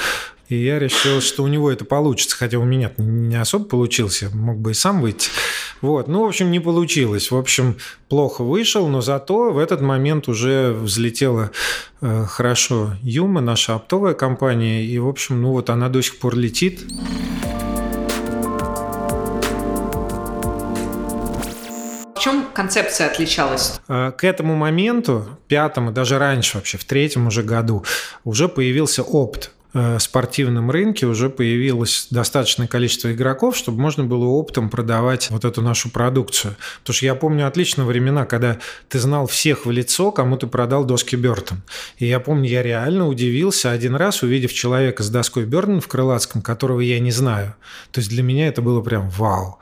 и 0.47 0.55
я 0.55 0.79
решил, 0.79 1.19
что 1.19 1.43
у 1.43 1.47
него 1.47 1.69
это 1.69 1.83
получится, 1.83 2.37
хотя 2.37 2.57
у 2.57 2.63
меня 2.63 2.93
не 2.97 3.35
особо 3.35 3.65
получился, 3.65 4.29
мог 4.33 4.57
бы 4.59 4.71
и 4.71 4.73
сам 4.73 5.01
выйти. 5.01 5.29
Вот. 5.81 6.07
Ну, 6.07 6.23
в 6.23 6.27
общем, 6.27 6.51
не 6.51 6.59
получилось. 6.59 7.31
В 7.31 7.37
общем, 7.37 7.77
плохо 8.09 8.43
вышел, 8.43 8.87
но 8.87 9.01
зато 9.01 9.51
в 9.51 9.57
этот 9.57 9.81
момент 9.81 10.27
уже 10.27 10.71
взлетела 10.71 11.51
э, 12.01 12.25
хорошо 12.27 12.93
Юма, 13.01 13.41
наша 13.41 13.75
оптовая 13.75 14.13
компания, 14.13 14.83
и, 14.83 14.97
в 14.99 15.07
общем, 15.07 15.41
ну 15.41 15.51
вот 15.51 15.69
она 15.69 15.89
до 15.89 16.01
сих 16.01 16.19
пор 16.19 16.35
летит. 16.35 16.81
В 22.15 22.19
чем 22.19 22.45
концепция 22.53 23.07
отличалась? 23.07 23.79
Э, 23.87 24.11
к 24.11 24.23
этому 24.23 24.55
моменту, 24.55 25.25
пятому, 25.47 25.91
даже 25.91 26.17
раньше 26.17 26.57
вообще, 26.57 26.77
в 26.77 26.85
третьем 26.85 27.27
уже 27.27 27.43
году, 27.43 27.83
уже 28.23 28.47
появился 28.47 29.03
опыт 29.03 29.51
Э, 29.51 29.56
спортивном 29.99 30.71
рынке 30.71 31.05
уже 31.05 31.29
появилось 31.29 32.07
достаточное 32.09 32.67
количество 32.67 33.11
игроков, 33.11 33.55
чтобы 33.55 33.81
можно 33.81 34.03
было 34.03 34.25
оптом 34.25 34.69
продавать 34.69 35.29
вот 35.29 35.45
эту 35.45 35.61
нашу 35.61 35.89
продукцию. 35.89 36.55
Потому 36.79 36.95
что 36.95 37.05
я 37.05 37.15
помню 37.15 37.47
отлично 37.47 37.85
времена, 37.85 38.25
когда 38.25 38.59
ты 38.89 38.99
знал 38.99 39.27
всех 39.27 39.65
в 39.65 39.71
лицо, 39.71 40.11
кому 40.11 40.37
ты 40.37 40.47
продал 40.47 40.83
доски 40.85 41.15
Бертон. 41.15 41.61
И 41.97 42.05
я 42.05 42.19
помню, 42.19 42.49
я 42.49 42.63
реально 42.63 43.07
удивился 43.07 43.71
один 43.71 43.95
раз, 43.95 44.23
увидев 44.23 44.53
человека 44.53 45.03
с 45.03 45.09
доской 45.09 45.45
Бертон 45.45 45.81
в 45.81 45.87
Крылатском, 45.87 46.41
которого 46.41 46.79
я 46.79 46.99
не 46.99 47.11
знаю. 47.11 47.55
То 47.91 47.99
есть 47.99 48.09
для 48.09 48.23
меня 48.23 48.47
это 48.47 48.61
было 48.61 48.81
прям 48.81 49.09
вау. 49.09 49.59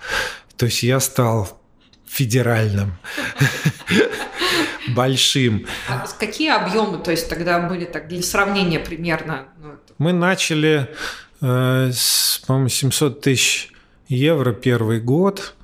То 0.57 0.65
есть 0.67 0.83
я 0.83 0.99
стал 0.99 1.61
федеральным, 2.07 2.97
большим. 4.95 5.65
А 5.89 6.05
какие 6.19 6.51
объемы, 6.51 6.97
то 6.97 7.11
есть 7.11 7.29
тогда 7.29 7.59
были 7.59 7.85
так 7.85 8.07
для 8.07 8.21
сравнения 8.21 8.79
примерно? 8.79 9.45
Ну, 9.61 9.71
Мы 9.97 10.13
начали 10.13 10.89
э, 11.41 11.91
с, 11.93 12.41
по-моему, 12.45 12.69
700 12.69 13.21
тысяч 13.21 13.71
евро 14.07 14.53
первый 14.53 14.99
год. 14.99 15.55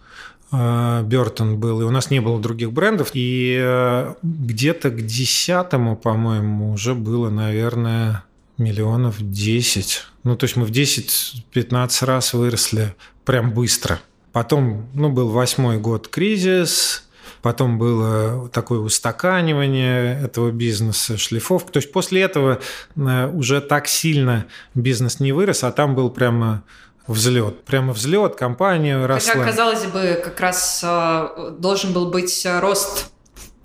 Бертон 0.51 1.59
был, 1.59 1.79
и 1.79 1.85
у 1.85 1.91
нас 1.91 2.09
не 2.09 2.19
было 2.19 2.37
других 2.37 2.73
брендов. 2.73 3.11
И 3.13 3.57
э, 3.57 4.15
где-то 4.21 4.89
к 4.89 5.05
десятому, 5.05 5.95
по-моему, 5.95 6.73
уже 6.73 6.93
было, 6.93 7.29
наверное, 7.29 8.25
миллионов 8.57 9.15
10. 9.19 10.03
Ну, 10.23 10.35
то 10.35 10.43
есть 10.43 10.57
мы 10.57 10.65
в 10.65 10.71
10-15 10.71 12.05
раз 12.05 12.33
выросли 12.33 12.95
прям 13.23 13.51
быстро. 13.51 14.01
Потом, 14.31 14.87
ну, 14.93 15.09
был 15.09 15.29
восьмой 15.29 15.77
год 15.77 16.07
кризис, 16.07 17.05
потом 17.41 17.77
было 17.77 18.49
такое 18.49 18.79
устаканивание 18.79 20.21
этого 20.23 20.51
бизнеса, 20.51 21.17
шлифовка. 21.17 21.73
То 21.73 21.77
есть 21.77 21.91
после 21.91 22.21
этого 22.21 22.59
э, 22.95 23.27
уже 23.27 23.61
так 23.61 23.87
сильно 23.87 24.45
бизнес 24.73 25.19
не 25.19 25.31
вырос, 25.33 25.63
а 25.63 25.71
там 25.71 25.95
был 25.95 26.09
прямо 26.09 26.63
взлет. 27.07 27.63
Прямо 27.65 27.93
взлет, 27.93 28.35
компания 28.35 29.05
росла. 29.05 29.33
Хотя, 29.33 29.45
казалось 29.45 29.85
бы, 29.85 30.21
как 30.23 30.39
раз 30.39 30.81
э, 30.83 31.51
должен 31.59 31.93
был 31.93 32.09
быть 32.09 32.47
рост 32.59 33.11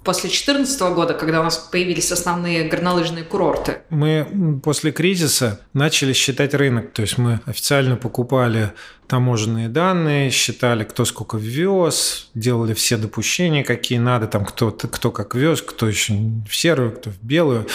после 0.06 0.30
2014 0.30 0.80
года, 0.94 1.14
когда 1.14 1.40
у 1.40 1.44
нас 1.44 1.58
появились 1.58 2.12
основные 2.12 2.68
горнолыжные 2.68 3.24
курорты? 3.24 3.82
Мы 3.90 4.60
после 4.62 4.92
кризиса 4.92 5.60
начали 5.72 6.12
считать 6.12 6.54
рынок. 6.54 6.92
То 6.92 7.02
есть 7.02 7.18
мы 7.18 7.40
официально 7.44 7.96
покупали 7.96 8.72
таможенные 9.08 9.68
данные, 9.68 10.30
считали, 10.30 10.84
кто 10.84 11.04
сколько 11.04 11.36
ввез, 11.36 12.30
делали 12.34 12.72
все 12.72 12.96
допущения, 12.96 13.64
какие 13.64 13.98
надо, 13.98 14.26
там 14.28 14.44
кто, 14.44 14.70
кто 14.70 15.10
как 15.10 15.34
вез, 15.34 15.60
кто 15.60 15.88
еще 15.88 16.14
в 16.48 16.54
серую, 16.56 16.92
кто 16.92 17.10
в 17.10 17.20
белую. 17.22 17.66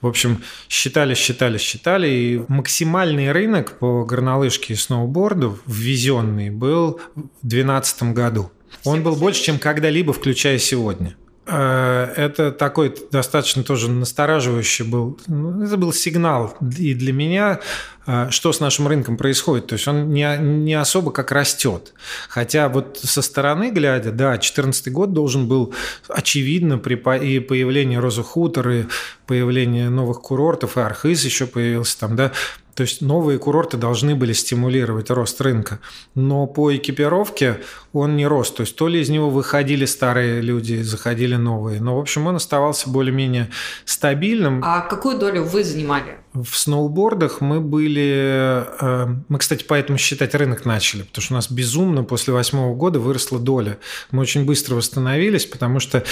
В 0.00 0.06
общем, 0.06 0.42
считали, 0.68 1.14
считали, 1.14 1.58
считали. 1.58 2.08
И 2.08 2.44
максимальный 2.48 3.32
рынок 3.32 3.78
по 3.78 4.04
горнолыжке 4.04 4.74
и 4.74 4.76
сноуборду, 4.76 5.58
ввезенный, 5.66 6.50
был 6.50 7.00
в 7.16 7.46
2012 7.48 8.02
году. 8.14 8.50
Он 8.84 9.02
был 9.02 9.16
больше, 9.16 9.42
чем 9.42 9.58
когда-либо, 9.58 10.12
включая 10.12 10.58
сегодня. 10.58 11.16
Э, 11.50 12.12
это 12.16 12.52
такой 12.52 12.94
достаточно 13.10 13.64
тоже 13.64 13.90
настораживающий 13.90 14.84
был. 14.84 15.18
Ну, 15.26 15.64
это 15.64 15.76
был 15.76 15.92
сигнал 15.92 16.56
и 16.78 16.94
для 16.94 17.12
меня, 17.12 17.60
э, 18.06 18.28
что 18.30 18.52
с 18.52 18.60
нашим 18.60 18.86
рынком 18.86 19.16
происходит. 19.16 19.66
То 19.66 19.72
есть 19.74 19.88
он 19.88 20.10
не, 20.10 20.38
не 20.38 20.74
особо 20.74 21.10
как 21.10 21.32
растет. 21.32 21.92
Хотя 22.28 22.68
вот 22.68 23.00
со 23.02 23.22
стороны 23.22 23.70
глядя, 23.70 24.12
да, 24.12 24.30
2014 24.30 24.92
год 24.92 25.12
должен 25.12 25.48
был 25.48 25.74
очевидно 26.08 26.78
при 26.78 26.94
и 27.18 27.40
появлении 27.40 27.96
Роза 27.96 28.22
Хутор, 28.22 28.68
и 28.70 28.84
появление 29.26 29.90
новых 29.90 30.20
курортов, 30.20 30.76
и 30.76 30.80
Архыз 30.80 31.24
еще 31.24 31.46
появился 31.46 31.98
там, 31.98 32.16
да, 32.16 32.32
то 32.80 32.84
есть 32.84 33.02
новые 33.02 33.38
курорты 33.38 33.76
должны 33.76 34.14
были 34.14 34.32
стимулировать 34.32 35.10
рост 35.10 35.38
рынка. 35.42 35.80
Но 36.14 36.46
по 36.46 36.74
экипировке 36.74 37.60
он 37.92 38.16
не 38.16 38.26
рос. 38.26 38.50
То 38.52 38.62
есть 38.62 38.74
то 38.74 38.88
ли 38.88 39.02
из 39.02 39.10
него 39.10 39.28
выходили 39.28 39.84
старые 39.84 40.40
люди, 40.40 40.80
заходили 40.80 41.36
новые. 41.36 41.78
Но, 41.82 41.96
в 41.98 42.00
общем, 42.00 42.26
он 42.26 42.36
оставался 42.36 42.88
более-менее 42.88 43.50
стабильным. 43.84 44.62
А 44.64 44.80
какую 44.80 45.18
долю 45.18 45.44
вы 45.44 45.62
занимали? 45.62 46.20
В 46.32 46.56
сноубордах 46.56 47.40
мы 47.40 47.60
были... 47.60 48.64
Э, 48.80 49.06
мы, 49.28 49.38
кстати, 49.38 49.64
поэтому 49.66 49.98
считать 49.98 50.34
рынок 50.34 50.64
начали, 50.64 51.02
потому 51.02 51.22
что 51.22 51.34
у 51.34 51.36
нас 51.36 51.50
безумно 51.50 52.04
после 52.04 52.32
восьмого 52.32 52.74
года 52.74 53.00
выросла 53.00 53.40
доля. 53.40 53.78
Мы 54.12 54.22
очень 54.22 54.44
быстро 54.44 54.76
восстановились, 54.76 55.46
потому 55.46 55.80
что 55.80 56.04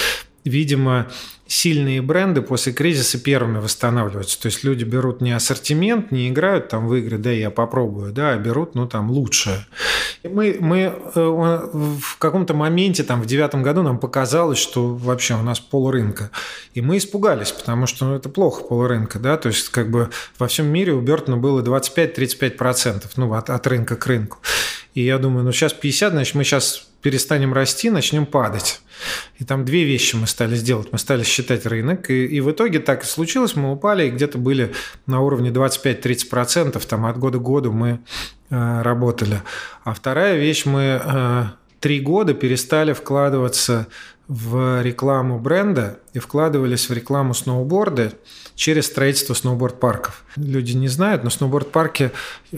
видимо, 0.45 1.07
сильные 1.47 2.01
бренды 2.01 2.41
после 2.41 2.73
кризиса 2.73 3.19
первыми 3.19 3.57
восстанавливаются. 3.57 4.39
То 4.39 4.47
есть 4.47 4.63
люди 4.63 4.83
берут 4.83 5.19
не 5.19 5.31
ассортимент, 5.31 6.11
не 6.11 6.29
играют 6.29 6.69
там 6.69 6.87
в 6.87 6.95
игры, 6.95 7.17
да, 7.17 7.31
я 7.31 7.49
попробую, 7.49 8.13
да, 8.13 8.31
а 8.31 8.37
берут, 8.37 8.75
ну, 8.75 8.87
там, 8.87 9.09
лучшее. 9.09 9.65
Мы, 10.23 10.57
мы 10.59 10.93
э, 11.15 11.19
в 11.19 12.17
каком-то 12.19 12.53
моменте, 12.53 13.03
там, 13.03 13.21
в 13.21 13.25
девятом 13.25 13.63
году 13.63 13.81
нам 13.81 13.97
показалось, 13.97 14.59
что 14.59 14.93
вообще 14.95 15.35
у 15.35 15.41
нас 15.41 15.59
полрынка. 15.59 16.29
И 16.73 16.81
мы 16.81 16.97
испугались, 16.97 17.51
потому 17.51 17.87
что 17.87 18.05
ну, 18.05 18.15
это 18.15 18.29
плохо 18.29 18.63
полрынка, 18.63 19.17
да, 19.17 19.37
то 19.37 19.49
есть 19.49 19.69
как 19.69 19.89
бы 19.89 20.08
во 20.37 20.47
всем 20.47 20.67
мире 20.67 20.93
у 20.93 21.01
Бертона 21.01 21.37
было 21.37 21.61
25-35%, 21.61 23.03
ну, 23.15 23.33
от, 23.33 23.49
от 23.49 23.67
рынка 23.67 23.95
к 23.95 24.05
рынку. 24.07 24.39
И 24.93 25.01
я 25.01 25.17
думаю, 25.17 25.45
ну, 25.45 25.51
сейчас 25.51 25.73
50, 25.73 26.11
значит, 26.11 26.35
мы 26.35 26.43
сейчас 26.43 26.87
перестанем 27.01 27.53
расти, 27.53 27.89
начнем 27.89 28.25
падать. 28.25 28.81
И 29.37 29.45
там 29.45 29.63
две 29.63 29.85
вещи 29.85 30.15
мы 30.15 30.27
стали 30.27 30.55
сделать. 30.55 30.89
Мы 30.91 30.97
стали 30.97 31.23
считать 31.23 31.65
рынок, 31.65 32.09
и, 32.09 32.25
и 32.25 32.41
в 32.41 32.51
итоге 32.51 32.79
так 32.79 33.03
и 33.03 33.07
случилось. 33.07 33.55
Мы 33.55 33.71
упали 33.71 34.07
и 34.07 34.09
где-то 34.09 34.37
были 34.37 34.73
на 35.05 35.21
уровне 35.21 35.49
25-30%. 35.51 36.85
Там 36.87 37.05
от 37.05 37.17
года 37.17 37.37
к 37.37 37.41
году 37.41 37.71
мы 37.71 37.99
э, 38.49 38.81
работали. 38.81 39.41
А 39.83 39.93
вторая 39.93 40.37
вещь, 40.37 40.65
мы 40.65 41.01
э, 41.01 41.43
три 41.79 42.01
года 42.01 42.33
перестали 42.33 42.93
вкладываться 42.93 43.87
в 44.29 44.83
рекламу 44.83 45.39
бренда 45.39 45.99
и 46.13 46.19
вкладывались 46.19 46.87
в 46.87 46.93
рекламу 46.93 47.33
сноуборда 47.33 48.13
через 48.53 48.85
строительство 48.85 49.33
сноуборд-парков. 49.33 50.23
Люди 50.35 50.73
не 50.73 50.87
знают, 50.87 51.23
но 51.23 51.31
сноуборд-парки 51.31 52.11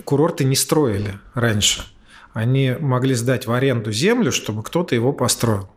курорты 0.03 0.43
не 0.43 0.57
строили 0.57 1.17
раньше. 1.33 1.85
Они 2.33 2.75
могли 2.77 3.15
сдать 3.15 3.47
в 3.47 3.53
аренду 3.53 3.91
землю, 3.93 4.33
чтобы 4.33 4.63
кто-то 4.63 4.95
его 4.95 5.13
построил. 5.13 5.69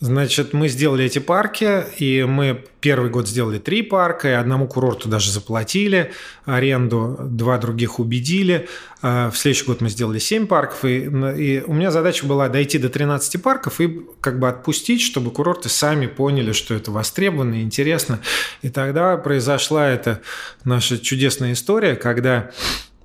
Значит, 0.00 0.54
мы 0.54 0.68
сделали 0.68 1.04
эти 1.04 1.18
парки, 1.18 1.84
и 1.98 2.24
мы 2.24 2.64
первый 2.80 3.10
год 3.10 3.28
сделали 3.28 3.58
три 3.58 3.82
парка, 3.82 4.28
и 4.28 4.32
одному 4.32 4.66
курорту 4.66 5.10
даже 5.10 5.30
заплатили 5.30 6.12
аренду, 6.46 7.18
два 7.20 7.58
других 7.58 7.98
убедили. 7.98 8.66
А 9.02 9.30
в 9.30 9.36
следующий 9.36 9.66
год 9.66 9.82
мы 9.82 9.90
сделали 9.90 10.18
семь 10.18 10.46
парков, 10.46 10.86
и, 10.86 11.00
и 11.04 11.62
у 11.66 11.74
меня 11.74 11.90
задача 11.90 12.24
была 12.24 12.48
дойти 12.48 12.78
до 12.78 12.88
13 12.88 13.42
парков 13.42 13.78
и 13.82 14.00
как 14.22 14.38
бы 14.38 14.48
отпустить, 14.48 15.02
чтобы 15.02 15.30
курорты 15.32 15.68
сами 15.68 16.06
поняли, 16.06 16.52
что 16.52 16.72
это 16.72 16.90
востребовано 16.90 17.56
и 17.56 17.62
интересно. 17.62 18.20
И 18.62 18.70
тогда 18.70 19.18
произошла 19.18 19.86
эта 19.86 20.22
наша 20.64 20.98
чудесная 20.98 21.52
история, 21.52 21.94
когда 21.94 22.52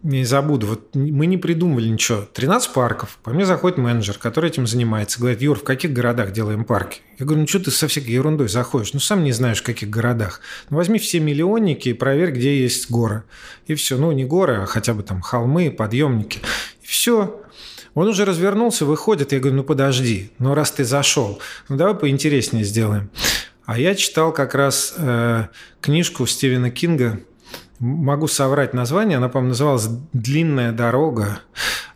не 0.06 0.24
забуду, 0.24 0.68
вот 0.68 0.94
мы 0.94 1.26
не 1.26 1.38
придумывали 1.38 1.88
ничего. 1.88 2.28
13 2.32 2.74
парков. 2.74 3.18
По 3.24 3.32
мне 3.32 3.44
заходит 3.44 3.80
менеджер, 3.80 4.20
который 4.20 4.52
этим 4.52 4.68
занимается. 4.68 5.20
Говорит, 5.20 5.42
Юр, 5.42 5.58
в 5.58 5.64
каких 5.64 5.94
городах 5.94 6.32
делаем 6.32 6.64
парки? 6.64 7.02
Я 7.18 7.26
говорю, 7.26 7.42
ну 7.42 7.48
что 7.48 7.60
ты 7.60 7.72
со 7.72 7.88
всякой 7.88 8.12
ерундой 8.12 8.48
заходишь? 8.48 8.94
Ну 8.94 9.00
сам 9.00 9.24
не 9.24 9.32
знаешь, 9.32 9.62
в 9.62 9.64
каких 9.64 9.90
городах. 9.90 10.42
Ну 10.70 10.78
возьми 10.78 11.00
все 11.00 11.20
миллионники 11.20 11.90
и 11.90 11.94
проверь, 11.94 12.32
где 12.32 12.62
есть 12.62 12.92
горы. 12.92 13.24
И 13.66 13.74
все. 13.74 13.98
Ну 13.98 14.12
не 14.12 14.26
горы, 14.26 14.58
а 14.58 14.66
хотя 14.68 14.94
бы 14.94 15.02
там 15.02 15.22
холмы, 15.22 15.72
подъемники. 15.72 16.40
И 16.84 16.86
все. 16.86 17.42
Он 17.96 18.08
уже 18.08 18.26
развернулся, 18.26 18.86
выходит. 18.86 19.32
Я 19.32 19.40
говорю, 19.40 19.58
ну 19.58 19.64
подожди, 19.64 20.30
ну 20.38 20.54
раз 20.54 20.72
ты 20.72 20.84
зашел, 20.84 21.40
ну 21.68 21.78
давай 21.78 21.96
поинтереснее 21.96 22.64
сделаем. 22.64 23.10
А 23.66 23.80
я 23.80 23.96
читал 23.96 24.32
как 24.32 24.54
раз 24.54 24.94
э, 24.98 25.48
книжку 25.82 26.28
Стивена 26.28 26.70
Кинга 26.70 27.22
могу 27.80 28.28
соврать 28.28 28.74
название, 28.74 29.18
она, 29.18 29.30
по-моему, 29.30 29.50
называлась 29.50 29.88
«Длинная 30.14 30.72
дорога». 30.72 31.40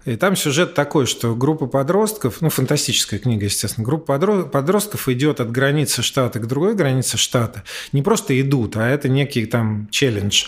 И 0.05 0.15
там 0.15 0.35
сюжет 0.35 0.73
такой, 0.73 1.05
что 1.05 1.35
группа 1.35 1.67
подростков, 1.67 2.41
ну, 2.41 2.49
фантастическая 2.49 3.19
книга, 3.19 3.45
естественно, 3.45 3.85
группа 3.85 4.17
подростков 4.45 5.07
идет 5.09 5.39
от 5.39 5.51
границы 5.51 6.01
штата 6.01 6.39
к 6.39 6.47
другой 6.47 6.73
границе 6.75 7.17
штата. 7.17 7.63
Не 7.91 8.01
просто 8.01 8.39
идут, 8.39 8.77
а 8.77 8.87
это 8.87 9.09
некий 9.09 9.45
там 9.45 9.87
челлендж, 9.91 10.45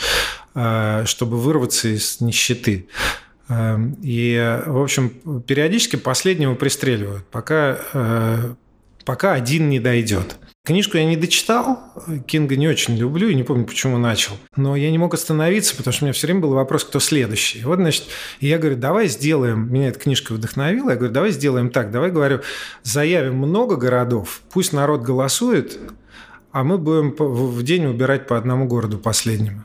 э, 0.56 1.04
чтобы 1.06 1.38
вырваться 1.38 1.90
из 1.90 2.22
нищеты. 2.22 2.88
Э, 3.50 3.78
и, 4.02 4.62
в 4.66 4.82
общем, 4.82 5.10
периодически 5.46 5.98
последнего 5.98 6.56
пристреливают, 6.56 7.26
пока, 7.28 7.78
э, 7.94 8.54
пока 9.06 9.34
один 9.34 9.70
не 9.70 9.80
дойдет. 9.80 10.38
Книжку 10.63 10.98
я 10.98 11.06
не 11.06 11.18
дочитал, 11.18 11.80
Кинга 12.27 12.56
не 12.56 12.68
очень 12.68 12.96
люблю 12.96 13.30
и 13.30 13.34
не 13.34 13.41
помню, 13.41 13.65
почему 13.65 13.98
начал. 13.98 14.34
Но 14.56 14.75
я 14.75 14.91
не 14.91 15.00
мог 15.00 15.12
остановиться, 15.15 15.75
потому 15.75 15.91
что 15.91 16.03
у 16.03 16.06
меня 16.06 16.13
все 16.13 16.27
время 16.27 16.41
был 16.41 16.53
вопрос, 16.53 16.84
кто 16.84 17.00
следующий. 17.00 17.63
Вот, 17.63 17.80
значит, 17.80 18.06
я 18.41 18.60
говорю, 18.60 18.77
давай 18.77 19.08
сделаем, 19.08 19.74
меня 19.74 19.88
эта 19.88 20.00
книжка 20.00 20.34
вдохновила, 20.34 20.91
я 20.91 20.96
говорю, 20.98 21.13
давай 21.13 21.32
сделаем 21.32 21.72
так, 21.72 21.89
давай, 21.89 22.12
говорю, 22.12 22.41
заявим 22.84 23.38
много 23.38 23.75
городов, 23.75 24.41
пусть 24.51 24.72
народ 24.72 25.01
голосует, 25.01 25.80
а 26.51 26.63
мы 26.63 26.77
будем 26.77 27.15
в 27.18 27.63
день 27.63 27.88
убирать 27.88 28.27
по 28.27 28.38
одному 28.38 28.68
городу 28.68 29.00
последнему. 29.00 29.63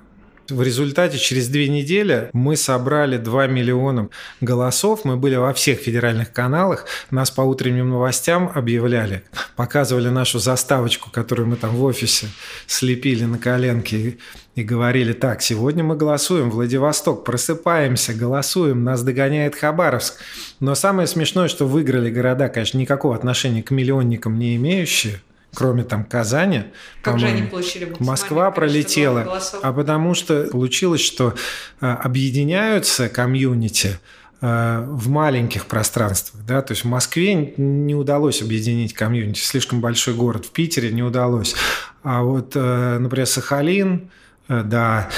В 0.49 0.63
результате 0.63 1.19
через 1.19 1.49
две 1.49 1.69
недели 1.69 2.31
мы 2.33 2.57
собрали 2.57 3.17
2 3.17 3.49
миллиона 3.49 4.11
голосов. 4.41 5.05
Мы 5.05 5.17
были 5.17 5.35
во 5.35 5.53
всех 5.53 5.81
федеральных 5.81 6.33
каналах. 6.33 6.87
Нас 7.11 7.33
по 7.33 7.41
утренним 7.41 7.91
новостям 7.91 8.53
объявляли. 8.55 9.25
Показывали 9.57 10.09
нашу 10.09 10.39
заставочку, 10.39 11.11
которую 11.11 11.49
мы 11.49 11.57
там 11.57 11.75
в 11.75 11.83
офисе 11.83 12.29
слепили 12.69 13.25
на 13.25 13.39
коленке 13.39 14.19
и 14.55 14.63
говорили, 14.63 15.13
так, 15.13 15.43
сегодня 15.43 15.83
мы 15.83 15.97
голосуем, 15.97 16.51
Владивосток, 16.51 17.25
просыпаемся, 17.25 18.15
голосуем, 18.15 18.85
нас 18.85 19.03
догоняет 19.03 19.57
Хабаровск. 19.57 20.15
Но 20.61 20.77
самое 20.77 21.09
смешное, 21.09 21.49
что 21.49 21.67
выиграли 21.67 22.09
города, 22.09 22.49
конечно, 22.49 22.79
никакого 22.79 23.17
отношения 23.17 23.63
к 23.65 23.73
миллионникам 23.73 24.39
не 24.39 24.55
имеющие– 24.57 25.21
кроме 25.57 25.85
там 25.85 26.05
Казани. 26.05 26.65
Как 27.01 27.19
же 27.19 27.27
они 27.27 27.43
получили 27.43 27.93
Москва 27.99 28.51
пролетела. 28.51 29.41
А 29.63 29.73
потому 29.73 30.15
что 30.15 30.45
получилось, 30.53 31.01
что 31.01 31.35
а, 31.81 31.97
объединяются 31.97 33.09
комьюнити 33.09 33.99
э, 34.43 34.85
в 34.87 35.09
маленьких 35.09 35.65
пространствах, 35.65 36.45
да, 36.45 36.61
то 36.61 36.73
есть 36.73 36.85
в 36.85 36.89
Москве 36.89 37.55
не 37.57 37.95
удалось 37.95 38.43
объединить 38.43 38.93
комьюнити, 38.93 39.41
слишком 39.41 39.81
большой 39.81 40.15
город, 40.15 40.45
в 40.45 40.51
Питере 40.51 40.93
не 40.93 41.03
удалось, 41.03 41.55
а 42.03 42.23
вот, 42.23 42.53
э, 42.55 42.99
например, 42.99 43.27
Сахалин, 43.27 44.11
э, 44.49 44.63
да, 44.63 45.09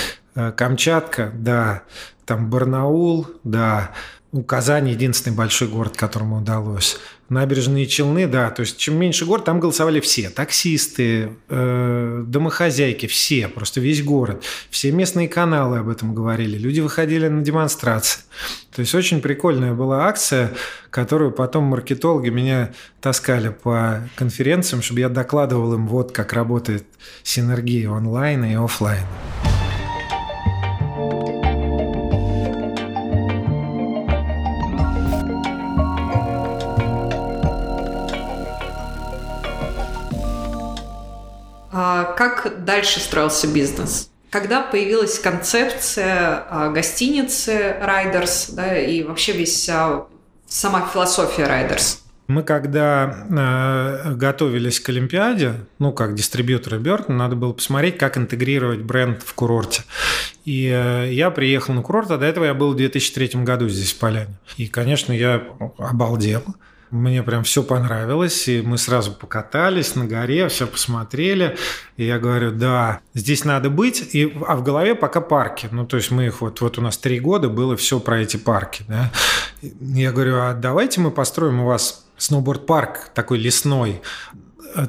Камчатка, 0.57 1.33
да, 1.35 1.83
там 2.25 2.49
Барнаул, 2.49 3.26
да, 3.42 3.90
у 4.30 4.42
Казани 4.42 4.92
единственный 4.92 5.35
большой 5.35 5.68
город, 5.68 5.97
которому 5.97 6.38
удалось. 6.38 6.99
Набережные 7.30 7.87
Челны, 7.87 8.26
да, 8.26 8.50
то 8.50 8.61
есть 8.61 8.76
чем 8.76 8.99
меньше 8.99 9.25
город, 9.25 9.44
там 9.44 9.58
голосовали 9.58 10.00
все. 10.00 10.28
Таксисты, 10.28 11.30
э, 11.49 12.25
домохозяйки, 12.26 13.06
все, 13.06 13.49
просто 13.49 13.80
весь 13.80 14.02
город. 14.02 14.44
Все 14.70 14.92
местные 14.92 15.28
каналы 15.28 15.78
об 15.78 15.88
этом 15.88 16.14
говорили. 16.14 16.58
Люди 16.58 16.80
выходили 16.80 17.28
на 17.28 17.42
демонстрации. 17.42 18.20
То 18.75 18.80
есть 18.80 18.94
очень 18.94 19.20
прикольная 19.20 19.73
была 19.73 20.06
акция, 20.06 20.52
которую 20.90 21.32
потом 21.32 21.64
маркетологи 21.64 22.28
меня 22.28 22.73
таскали 23.00 23.49
по 23.49 24.08
конференциям, 24.16 24.82
чтобы 24.82 25.00
я 25.00 25.08
докладывал 25.08 25.75
им, 25.75 25.87
вот 25.88 26.12
как 26.12 26.35
работает 26.35 26.85
синергия 27.23 27.90
онлайн 27.90 28.44
и 28.44 28.54
офлайн. 28.54 29.04
Как 42.16 42.64
дальше 42.64 43.00
строился 43.00 43.47
бизнес? 43.47 44.11
Когда 44.30 44.61
появилась 44.61 45.18
концепция 45.18 46.44
а, 46.50 46.68
гостиницы 46.70 47.76
Riders, 47.80 48.54
да, 48.54 48.78
и 48.78 49.02
вообще 49.02 49.32
весь 49.32 49.68
а, 49.70 50.06
сама 50.47 50.87
философия 50.92 51.44
Riders? 51.44 52.00
Мы 52.28 52.42
когда 52.42 53.25
э, 54.04 54.12
готовились 54.14 54.80
к 54.80 54.90
Олимпиаде, 54.90 55.54
ну, 55.78 55.92
как 55.92 56.14
дистрибьюторы 56.14 56.78
Бёртон, 56.78 57.16
надо 57.16 57.37
было 57.37 57.54
посмотреть, 57.54 57.97
как 57.97 58.18
интегрировать 58.18 58.82
бренд 58.82 59.23
в 59.23 59.32
курорте. 59.32 59.80
И 60.44 60.66
э, 60.70 61.08
я 61.11 61.30
приехал 61.30 61.73
на 61.73 61.80
курорт, 61.80 62.11
а 62.11 62.18
до 62.18 62.26
этого 62.26 62.44
я 62.44 62.52
был 62.52 62.75
в 62.75 62.76
2003 62.76 63.42
году 63.44 63.70
здесь, 63.70 63.94
в 63.94 63.99
Поляне. 63.99 64.37
И, 64.58 64.66
конечно, 64.66 65.14
я 65.14 65.42
обалдел. 65.78 66.42
Мне 66.90 67.23
прям 67.23 67.45
все 67.45 67.62
понравилось, 67.62 68.49
и 68.49 68.62
мы 68.62 68.78
сразу 68.78 69.12
покатались 69.12 69.95
на 69.95 70.07
горе, 70.07 70.49
все 70.49 70.66
посмотрели. 70.66 71.57
И 71.97 72.07
я 72.07 72.18
говорю, 72.18 72.50
да, 72.52 73.00
здесь 73.12 73.45
надо 73.45 73.68
быть. 73.68 74.14
И, 74.14 74.35
а 74.47 74.57
в 74.57 74.62
голове 74.62 74.95
пока 74.95 75.21
парки. 75.21 75.68
Ну, 75.71 75.87
то 75.87 75.99
есть 75.99 76.11
мы 76.11 76.26
их 76.26 76.40
вот, 76.40 76.61
вот 76.61 76.78
у 76.78 76.83
нас 76.83 76.97
три 76.97 77.21
года 77.21 77.49
было 77.50 77.76
все 77.76 78.00
про 78.00 78.21
эти 78.21 78.38
парки. 78.38 78.85
Да? 78.88 79.11
Я 79.61 80.12
говорю, 80.12 80.37
а 80.40 80.54
давайте 80.54 81.00
мы 81.00 81.11
построим 81.11 81.61
у 81.61 81.66
вас 81.66 82.07
сноуборд-парк 82.16 83.11
такой 83.14 83.38
лесной. 83.38 84.00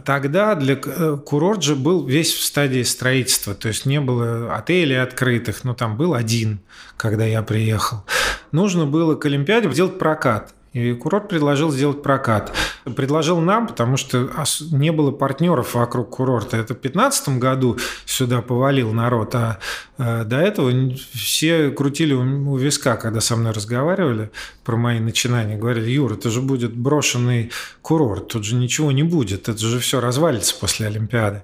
Тогда 0.05 0.55
для 0.55 0.75
э, 0.75 1.17
курорт 1.25 1.63
же 1.63 1.75
был 1.75 2.05
весь 2.05 2.33
в 2.33 2.43
стадии 2.43 2.83
строительства, 2.83 3.55
то 3.55 3.69
есть 3.69 3.85
не 3.85 4.01
было 4.01 4.53
отелей 4.55 5.01
открытых, 5.01 5.63
но 5.63 5.73
там 5.73 5.95
был 5.95 6.13
один, 6.13 6.59
когда 6.97 7.25
я 7.25 7.41
приехал. 7.43 8.03
Нужно 8.51 8.85
было 8.85 9.15
к 9.15 9.25
Олимпиаде 9.25 9.71
сделать 9.71 9.97
прокат. 9.97 10.53
И 10.73 10.93
курорт 10.93 11.29
предложил 11.29 11.71
сделать 11.71 12.03
прокат. 12.03 12.55
Предложил 12.95 13.39
нам, 13.39 13.67
потому 13.67 13.97
что 13.97 14.29
не 14.71 14.91
было 14.91 15.09
партнеров 15.09 15.73
вокруг 15.73 16.11
курорта. 16.11 16.57
Это 16.57 16.75
в 16.75 16.81
2015 16.81 17.39
году 17.39 17.77
сюда 18.05 18.43
повалил 18.43 18.93
народ, 18.93 19.33
а 19.33 19.59
э, 19.97 20.23
до 20.25 20.37
этого 20.37 20.71
все 21.13 21.71
крутили 21.71 22.13
у 22.13 22.55
виска, 22.55 22.97
когда 22.97 23.19
со 23.19 23.35
мной 23.35 23.53
разговаривали 23.53 24.29
про 24.63 24.77
мои 24.77 24.99
начинания. 24.99 25.57
Говорили, 25.57 25.89
Юра, 25.89 26.13
это 26.13 26.29
же 26.29 26.41
будет 26.41 26.75
брошенный 26.75 27.51
курорт, 27.81 28.27
тут 28.27 28.45
же 28.45 28.53
ничего 28.55 28.91
не 28.91 29.03
будет, 29.03 29.49
это 29.49 29.57
же 29.57 29.79
все 29.79 29.99
развалится 29.99 30.55
после 30.59 30.85
Олимпиады. 30.85 31.41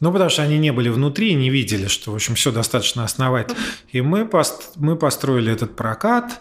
Ну, 0.00 0.12
потому 0.12 0.30
что 0.30 0.42
они 0.42 0.58
не 0.58 0.72
были 0.72 0.88
внутри, 0.88 1.34
не 1.34 1.50
видели, 1.50 1.86
что, 1.86 2.12
в 2.12 2.14
общем, 2.14 2.34
все 2.34 2.52
достаточно 2.52 3.04
основательно. 3.04 3.58
И 3.92 4.00
мы, 4.02 4.26
пост 4.26 4.72
мы 4.76 4.96
построили 4.96 5.52
этот 5.52 5.74
прокат, 5.74 6.40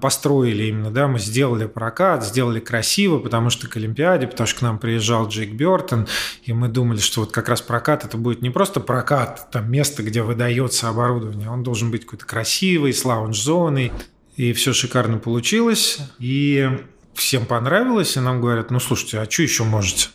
построили 0.00 0.64
именно, 0.64 0.90
да, 0.90 1.08
мы 1.08 1.18
сделали 1.18 1.66
прокат, 1.66 2.24
сделали 2.24 2.60
красиво, 2.60 3.18
потому 3.18 3.50
что 3.50 3.68
к 3.68 3.76
Олимпиаде, 3.76 4.26
потому 4.26 4.46
что 4.46 4.58
к 4.58 4.62
нам 4.62 4.78
приезжал 4.78 5.28
Джейк 5.28 5.52
Бертон, 5.52 6.06
и 6.42 6.52
мы 6.52 6.68
думали, 6.68 6.98
что 6.98 7.20
вот 7.20 7.32
как 7.32 7.48
раз 7.48 7.62
прокат 7.62 8.04
это 8.04 8.16
будет 8.16 8.42
не 8.42 8.50
просто 8.50 8.80
прокат, 8.80 9.48
там 9.50 9.70
место, 9.70 10.02
где 10.02 10.22
выдается 10.22 10.88
оборудование, 10.88 11.50
он 11.50 11.62
должен 11.62 11.90
быть 11.90 12.04
какой-то 12.04 12.26
красивый, 12.26 12.92
с 12.92 13.04
лаунж-зоной, 13.04 13.92
и 14.36 14.52
все 14.52 14.72
шикарно 14.72 15.18
получилось, 15.18 15.98
и 16.18 16.68
всем 17.14 17.46
понравилось, 17.46 18.16
и 18.16 18.20
нам 18.20 18.40
говорят, 18.40 18.70
ну, 18.70 18.80
слушайте, 18.80 19.18
а 19.18 19.30
что 19.30 19.42
еще 19.42 19.64
можете? 19.64 20.08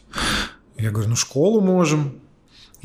Я 0.77 0.91
говорю, 0.91 1.09
ну, 1.09 1.15
школу 1.15 1.61
можем, 1.61 2.19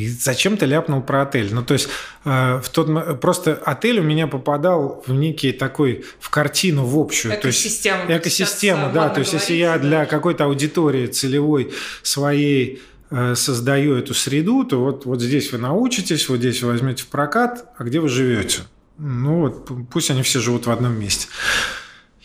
и 0.01 0.09
зачем 0.09 0.57
ты 0.57 0.65
ляпнул 0.65 1.03
про 1.03 1.23
отель? 1.23 1.53
Ну, 1.53 1.63
то 1.63 1.75
есть, 1.75 1.89
э, 2.25 2.61
в 2.63 2.71
тот, 2.71 3.21
просто 3.21 3.55
отель 3.55 4.01
у 4.01 4.03
меня 4.03 4.27
попадал 4.27 5.05
в 5.07 5.13
некий 5.13 5.53
такой, 5.53 6.07
в 6.19 6.31
картину, 6.31 6.87
в 6.87 6.99
общую. 6.99 7.35
Экосистема. 7.35 8.07
То 8.07 8.13
есть, 8.15 8.23
экосистема, 8.23 8.91
да. 8.91 9.11
То 9.11 9.21
есть, 9.21 9.35
если 9.35 9.55
я 9.55 9.79
для 9.79 10.07
какой-то 10.07 10.45
аудитории 10.45 11.07
целевой 11.07 11.73
своей 12.03 12.81
э, 13.11 13.35
создаю 13.35 13.95
эту 13.95 14.15
среду, 14.15 14.65
то 14.65 14.81
вот, 14.81 15.05
вот 15.05 15.21
здесь 15.21 15.53
вы 15.53 15.59
научитесь, 15.59 16.31
вот 16.31 16.39
здесь 16.39 16.63
вы 16.63 16.71
возьмете 16.71 17.03
в 17.03 17.09
прокат, 17.09 17.67
а 17.77 17.85
где 17.85 18.01
вы 18.01 18.09
живете? 18.09 18.61
Ну, 18.97 19.41
вот 19.41 19.71
пусть 19.91 20.11
они 20.11 20.23
все 20.23 20.41
живут 20.41 20.67
в 20.67 20.71
одном 20.71 20.99
месте. 20.99 21.29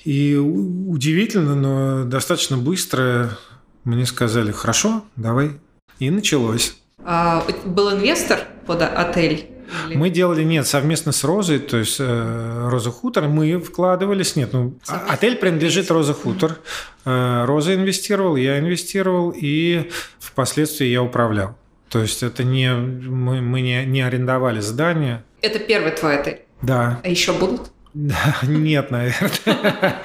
И 0.06 0.36
удивительно, 0.36 1.56
но 1.56 2.06
достаточно 2.06 2.56
быстро 2.58 3.38
мне 3.84 4.06
сказали, 4.06 4.54
хорошо, 4.54 5.04
давай. 5.18 5.60
И 6.00 6.10
началось. 6.10 6.78
А, 7.06 7.46
был 7.66 7.94
инвестор 7.94 8.40
под 8.66 8.82
отель? 8.82 9.52
Или... 9.88 9.98
Мы 9.98 10.10
делали, 10.10 10.44
нет, 10.44 10.68
совместно 10.68 11.12
с 11.12 11.24
Розой, 11.24 11.60
то 11.60 11.78
есть 11.78 11.98
э, 12.00 12.68
Роза 12.70 12.92
Хутор, 12.92 13.28
мы 13.28 13.60
вкладывались, 13.60 14.36
нет, 14.36 14.54
ну, 14.54 14.76
совместно 14.84 15.14
отель 15.14 15.36
принадлежит 15.38 15.90
Роза 15.90 16.14
Хутор, 16.14 16.58
э, 17.06 17.46
Роза 17.46 17.74
инвестировал, 17.74 18.36
я 18.36 18.60
инвестировал, 18.60 19.34
и 19.36 19.90
впоследствии 20.20 20.88
я 20.88 21.02
управлял. 21.02 21.56
То 21.90 22.02
есть 22.02 22.24
это 22.24 22.44
не, 22.44 22.74
мы, 22.74 23.42
мы 23.42 23.62
не, 23.62 23.86
не 23.86 24.02
арендовали 24.02 24.60
здание. 24.60 25.24
Это 25.42 25.60
первый 25.60 25.92
твой 25.92 26.20
отель? 26.20 26.42
Да. 26.62 27.00
А 27.04 27.08
еще 27.08 27.34
будут? 27.34 27.72
Нет, 28.44 28.92
наверное. 28.92 30.04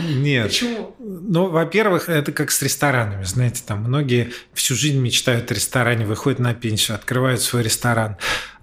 Нет. 0.00 0.46
Почему? 0.46 0.94
Ну, 1.00 1.48
во-первых, 1.48 2.08
это 2.08 2.30
как 2.30 2.52
с 2.52 2.62
ресторанами. 2.62 3.24
Знаете, 3.24 3.62
там 3.66 3.80
многие 3.80 4.32
всю 4.54 4.76
жизнь 4.76 4.98
мечтают 5.00 5.50
о 5.50 5.54
ресторане, 5.54 6.06
выходят 6.06 6.38
на 6.38 6.54
пенсию, 6.54 6.94
открывают 6.94 7.40
свой 7.40 7.64
ресторан. 7.64 8.16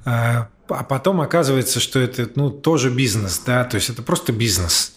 А, 0.06 0.47
а 0.69 0.84
потом 0.86 1.19
оказывается, 1.19 1.82
что 1.82 1.99
это 1.99 2.30
ну, 2.36 2.49
тоже 2.49 2.89
бизнес, 2.89 3.41
да, 3.45 3.65
то 3.65 3.76
есть 3.76 3.89
это 3.89 4.02
просто 4.02 4.32
бизнес. 4.32 4.95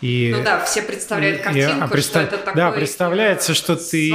И, 0.00 0.32
ну 0.36 0.44
да, 0.44 0.64
все 0.64 0.82
представляют 0.82 1.42
картинку, 1.42 1.78
и, 1.78 1.80
а 1.80 1.88
представ... 1.88 2.26
что 2.26 2.36
это 2.36 2.44
такой 2.44 2.54
Да, 2.56 2.70
представляется, 2.70 3.52
что 3.52 3.74
ты, 3.74 4.12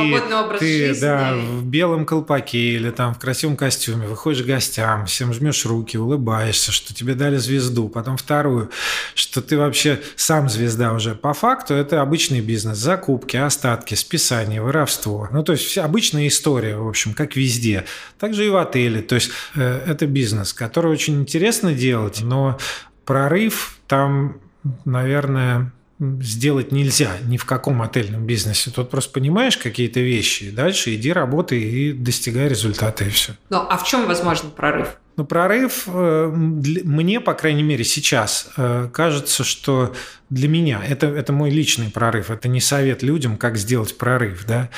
ты 0.60 0.88
жизни. 0.88 1.02
да, 1.02 1.34
в 1.36 1.66
белом 1.66 2.06
колпаке 2.06 2.58
или 2.58 2.90
там 2.90 3.14
в 3.14 3.20
красивом 3.20 3.58
костюме 3.58 4.08
выходишь 4.08 4.44
к 4.44 4.46
гостям, 4.46 5.06
всем 5.08 5.34
жмешь 5.34 5.66
руки, 5.66 5.98
улыбаешься, 5.98 6.72
что 6.72 6.94
тебе 6.94 7.16
дали 7.16 7.36
звезду, 7.36 7.90
потом 7.90 8.16
вторую, 8.16 8.70
что 9.14 9.42
ты 9.42 9.58
вообще 9.58 10.00
сам 10.16 10.48
звезда 10.48 10.94
уже. 10.94 11.16
По 11.16 11.34
факту 11.34 11.74
это 11.74 12.02
обычный 12.02 12.40
бизнес, 12.40 12.78
закупки, 12.78 13.36
остатки, 13.36 13.96
списание, 13.96 14.62
воровство. 14.62 15.28
Ну, 15.32 15.44
то 15.44 15.52
есть 15.52 15.78
обычная 15.78 16.28
история, 16.30 16.78
в 16.78 16.88
общем, 16.88 17.14
как 17.14 17.36
везде. 17.36 17.84
Также 18.20 18.46
и 18.46 18.50
в 18.50 18.56
отеле. 18.56 19.02
То 19.02 19.16
есть 19.16 19.32
э, 19.56 19.82
это 19.86 20.08
бизнес, 20.08 20.54
который 20.54 20.92
очень 20.92 21.20
интересно 21.22 21.74
делать, 21.74 22.22
но 22.22 22.58
прорыв 23.06 23.78
там 23.88 24.38
наверное, 24.86 25.72
сделать 26.00 26.72
нельзя 26.72 27.12
ни 27.26 27.38
в 27.38 27.46
каком 27.46 27.82
отельном 27.82 28.26
бизнесе. 28.26 28.72
Тут 28.72 28.90
просто 28.90 29.12
понимаешь 29.12 29.58
какие-то 29.58 30.00
вещи, 30.00 30.46
и 30.46 30.52
дальше 30.52 30.94
иди 30.96 31.12
работай 31.12 31.60
и 31.60 31.94
достигай 31.94 32.48
результата, 32.48 33.06
и 33.06 33.10
все. 33.10 33.34
Ну, 33.50 33.58
а 33.58 33.78
в 33.78 33.84
чем 33.86 34.08
возможен 34.08 34.52
прорыв? 34.52 34.98
Ну, 35.16 35.26
прорыв, 35.26 35.84
э, 35.88 36.32
мне, 36.34 37.22
по 37.22 37.36
крайней 37.36 37.62
мере, 37.62 37.84
сейчас 37.84 38.50
э, 38.58 38.90
кажется, 38.92 39.44
что 39.44 39.94
для 40.32 40.48
меня, 40.48 40.82
это, 40.88 41.08
это 41.08 41.32
мой 41.32 41.52
личный 41.52 41.92
прорыв, 41.92 42.32
это 42.32 42.48
не 42.48 42.60
совет 42.60 43.04
людям, 43.04 43.38
как 43.38 43.58
сделать 43.58 43.96
прорыв, 43.98 44.46
да, 44.48 44.70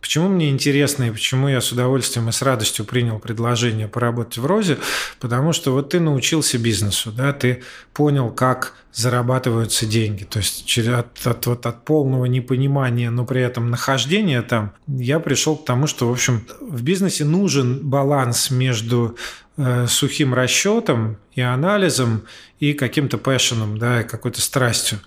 почему 0.00 0.28
мне 0.28 0.50
интересно 0.50 1.04
и 1.04 1.10
почему 1.10 1.48
я 1.48 1.60
с 1.60 1.72
удовольствием 1.72 2.28
и 2.28 2.32
с 2.32 2.40
радостью 2.40 2.84
принял 2.84 3.18
предложение 3.18 3.88
поработать 3.88 4.38
в 4.38 4.46
Розе? 4.46 4.78
Потому 5.18 5.52
что 5.52 5.72
вот 5.72 5.90
ты 5.90 6.00
научился 6.00 6.56
бизнесу, 6.58 7.10
да, 7.10 7.32
ты 7.32 7.62
понял, 7.92 8.30
как 8.30 8.74
зарабатываются 8.92 9.86
деньги. 9.86 10.22
То 10.22 10.38
есть 10.38 10.78
от, 10.78 11.26
от, 11.26 11.46
вот 11.46 11.66
от 11.66 11.84
полного 11.84 12.26
непонимания, 12.26 13.10
но 13.10 13.24
при 13.24 13.42
этом 13.42 13.70
нахождения 13.70 14.40
там, 14.40 14.72
я 14.86 15.18
пришел 15.18 15.56
к 15.56 15.64
тому, 15.64 15.88
что, 15.88 16.08
в 16.08 16.12
общем, 16.12 16.46
в 16.60 16.82
бизнесе 16.82 17.24
нужен 17.24 17.80
баланс 17.80 18.52
между 18.52 19.16
э, 19.56 19.86
сухим 19.88 20.32
расчетом 20.32 21.18
и 21.32 21.40
анализом 21.40 22.22
и 22.60 22.72
каким-то 22.72 23.18
пэшеном, 23.18 23.78
да, 23.78 24.02
и 24.02 24.04
какой-то 24.04 24.40
страстью. 24.40 25.00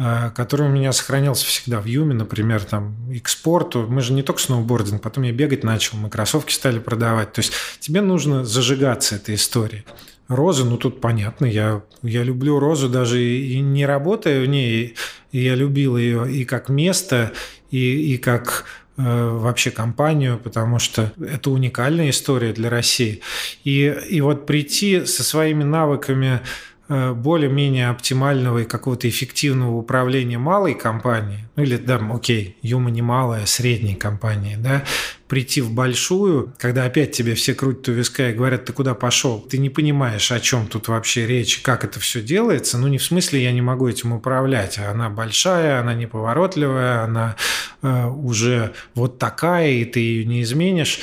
Э, 0.00 0.30
который 0.30 0.68
у 0.68 0.70
меня 0.70 0.92
сохранялся 0.92 1.44
всегда 1.44 1.80
в 1.80 1.86
Юме, 1.86 2.14
например, 2.14 2.62
там, 2.62 2.94
и 3.10 3.18
к 3.18 3.28
спорту. 3.28 3.86
Мы 3.88 4.00
же 4.00 4.12
не 4.12 4.22
только 4.22 4.40
сноубординг, 4.40 5.02
потом 5.02 5.24
я 5.24 5.32
бегать 5.32 5.64
начал, 5.64 5.98
мы 5.98 6.08
кроссовки 6.08 6.52
стали 6.52 6.78
продавать. 6.78 7.32
То 7.32 7.40
есть 7.40 7.52
тебе 7.80 8.00
нужно 8.00 8.44
зажигаться 8.44 9.16
этой 9.16 9.34
историей. 9.34 9.84
Роза, 10.28 10.64
ну 10.64 10.76
тут 10.76 11.00
понятно, 11.00 11.46
я, 11.46 11.82
я 12.02 12.22
люблю 12.22 12.60
розу 12.60 12.88
даже 12.88 13.20
и 13.20 13.58
не 13.60 13.86
работая 13.86 14.42
в 14.42 14.46
ней, 14.46 14.94
и 15.32 15.40
я 15.40 15.54
любил 15.56 15.96
ее 15.96 16.30
и 16.30 16.44
как 16.44 16.68
место, 16.68 17.32
и, 17.70 18.14
и 18.14 18.18
как 18.18 18.66
э, 18.98 19.02
вообще 19.02 19.70
компанию, 19.72 20.38
потому 20.38 20.78
что 20.78 21.12
это 21.18 21.50
уникальная 21.50 22.10
история 22.10 22.52
для 22.52 22.70
России. 22.70 23.22
И, 23.64 23.96
и 24.10 24.20
вот 24.20 24.46
прийти 24.46 25.06
со 25.06 25.24
своими 25.24 25.64
навыками 25.64 26.40
более-менее 26.88 27.90
оптимального 27.90 28.58
и 28.58 28.64
какого-то 28.64 29.08
эффективного 29.08 29.76
управления 29.76 30.38
малой 30.38 30.74
компанией, 30.74 31.44
ну 31.54 31.62
или, 31.62 31.76
да, 31.76 32.00
окей, 32.12 32.56
Юма 32.62 32.90
не 32.90 33.02
малая, 33.02 33.44
средней 33.44 33.94
компании, 33.94 34.56
да, 34.58 34.84
прийти 35.28 35.60
в 35.60 35.70
большую, 35.70 36.54
когда 36.58 36.84
опять 36.84 37.12
тебе 37.12 37.34
все 37.34 37.54
крутят 37.54 37.88
у 37.88 37.92
виска 37.92 38.30
и 38.30 38.32
говорят, 38.32 38.64
ты 38.64 38.72
куда 38.72 38.94
пошел, 38.94 39.38
ты 39.38 39.58
не 39.58 39.68
понимаешь, 39.68 40.32
о 40.32 40.40
чем 40.40 40.66
тут 40.66 40.88
вообще 40.88 41.26
речь, 41.26 41.58
как 41.58 41.84
это 41.84 42.00
все 42.00 42.22
делается, 42.22 42.78
ну 42.78 42.88
не 42.88 42.98
в 42.98 43.04
смысле 43.04 43.42
я 43.42 43.52
не 43.52 43.60
могу 43.60 43.86
этим 43.86 44.12
управлять, 44.12 44.78
а 44.78 44.90
она 44.90 45.10
большая, 45.10 45.80
она 45.80 45.92
неповоротливая, 45.94 47.02
она 47.02 47.36
э, 47.82 48.06
уже 48.06 48.72
вот 48.94 49.18
такая, 49.18 49.72
и 49.72 49.84
ты 49.84 50.00
ее 50.00 50.24
не 50.24 50.42
изменишь, 50.42 51.00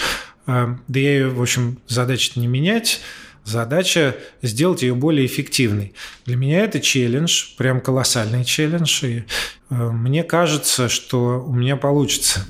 э, 0.48 0.76
да 0.88 1.00
я 1.00 1.13
ее, 1.13 1.30
в 1.30 1.41
общем, 1.41 1.78
задача 1.88 2.39
не 2.39 2.48
менять, 2.48 3.02
Задача 3.45 4.15
сделать 4.41 4.81
ее 4.81 4.95
более 4.95 5.27
эффективной. 5.27 5.93
Для 6.25 6.36
меня 6.36 6.62
это 6.63 6.79
челлендж, 6.79 7.55
прям 7.58 7.79
колоссальный 7.79 8.43
челлендж. 8.43 9.05
И 9.05 9.23
э, 9.69 9.75
мне 9.75 10.23
кажется, 10.23 10.89
что 10.89 11.43
у 11.45 11.53
меня 11.53 11.77
получится. 11.77 12.43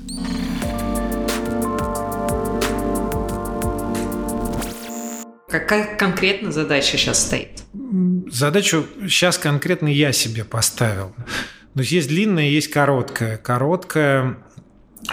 Какая 5.50 5.96
конкретно 5.96 6.50
задача 6.50 6.96
сейчас 6.96 7.26
стоит? 7.26 7.62
Задачу 8.32 8.86
сейчас 9.02 9.36
конкретно 9.36 9.88
я 9.88 10.12
себе 10.12 10.44
поставил. 10.44 11.14
То 11.74 11.80
есть 11.80 11.92
есть 11.92 12.08
длинная, 12.08 12.48
есть 12.48 12.70
короткая. 12.70 13.36
Короткая 13.36 14.38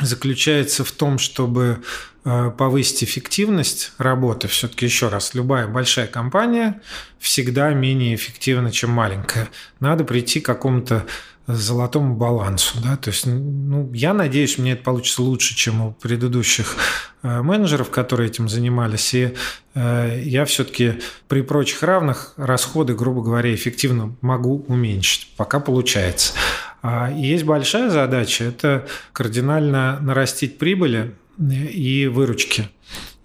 заключается 0.01 0.83
в 0.83 0.91
том, 0.91 1.17
чтобы 1.17 1.81
э, 2.25 2.51
повысить 2.57 3.03
эффективность 3.03 3.91
работы. 3.97 4.47
Все-таки 4.47 4.85
еще 4.85 5.09
раз, 5.09 5.33
любая 5.33 5.67
большая 5.67 6.07
компания 6.07 6.81
всегда 7.19 7.73
менее 7.73 8.15
эффективна, 8.15 8.71
чем 8.71 8.91
маленькая. 8.91 9.49
Надо 9.79 10.03
прийти 10.03 10.39
к 10.39 10.45
какому-то 10.45 11.05
золотому 11.47 12.15
балансу. 12.15 12.77
Да? 12.81 12.95
То 12.95 13.09
есть, 13.09 13.25
ну, 13.25 13.91
я 13.93 14.13
надеюсь, 14.13 14.57
мне 14.57 14.73
это 14.73 14.83
получится 14.83 15.21
лучше, 15.21 15.55
чем 15.55 15.81
у 15.81 15.91
предыдущих 15.91 16.75
э, 17.21 17.41
менеджеров, 17.41 17.89
которые 17.89 18.29
этим 18.29 18.47
занимались. 18.47 19.13
И 19.13 19.33
э, 19.73 20.21
я 20.23 20.45
все-таки 20.45 21.01
при 21.27 21.41
прочих 21.41 21.83
равных 21.83 22.33
расходы, 22.37 22.95
грубо 22.95 23.21
говоря, 23.21 23.53
эффективно 23.53 24.15
могу 24.21 24.63
уменьшить. 24.67 25.33
Пока 25.35 25.59
получается. 25.59 26.33
А 26.83 27.09
есть 27.09 27.45
большая 27.45 27.89
задача– 27.89 28.43
это 28.45 28.85
кардинально 29.13 29.99
нарастить 30.01 30.57
прибыли 30.57 31.15
и 31.39 32.07
выручки. 32.07 32.67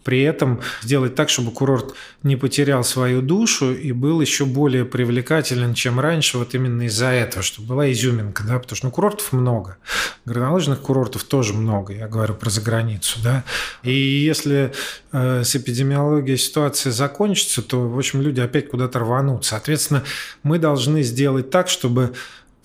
При 0.05 0.23
этом 0.23 0.61
сделать 0.81 1.17
так, 1.17 1.29
чтобы 1.29 1.51
курорт 1.51 1.93
не 2.23 2.37
потерял 2.37 2.83
свою 2.83 3.21
душу 3.21 3.75
и 3.75 3.91
был 3.93 4.21
еще 4.21 4.47
более 4.47 4.85
привлекателен, 4.87 5.75
чем 5.75 5.99
раньше, 6.01 6.39
вот 6.39 6.55
именно 6.55 6.83
из-за 6.83 7.09
этого, 7.09 7.43
чтобы 7.43 7.69
была 7.69 7.93
изюминка, 7.93 8.45
да, 8.45 8.59
потому 8.59 8.77
что 8.77 8.87
ну, 8.87 8.93
курортов 8.93 9.33
много, 9.33 9.77
горнолыжных 10.25 10.81
курортов 10.81 11.25
тоже 11.25 11.53
много, 11.53 11.93
я 11.93 12.09
говорю 12.09 12.35
про 12.35 12.49
заграницу, 12.49 13.19
да, 13.23 13.45
и 13.83 13.93
если 13.93 14.73
э, 15.13 15.43
с 15.45 15.57
эпидемиологией 15.57 16.39
ситуация 16.39 16.91
закончится, 16.91 17.61
то, 17.61 17.87
в 17.87 17.99
общем, 17.99 18.23
люди 18.23 18.41
опять 18.41 18.71
куда-то 18.71 19.01
рванут. 19.01 19.45
Соответственно, 19.45 20.05
мы 20.43 20.59
должны 20.59 21.03
сделать 21.03 21.51
так, 21.51 21.69
чтобы 21.69 22.15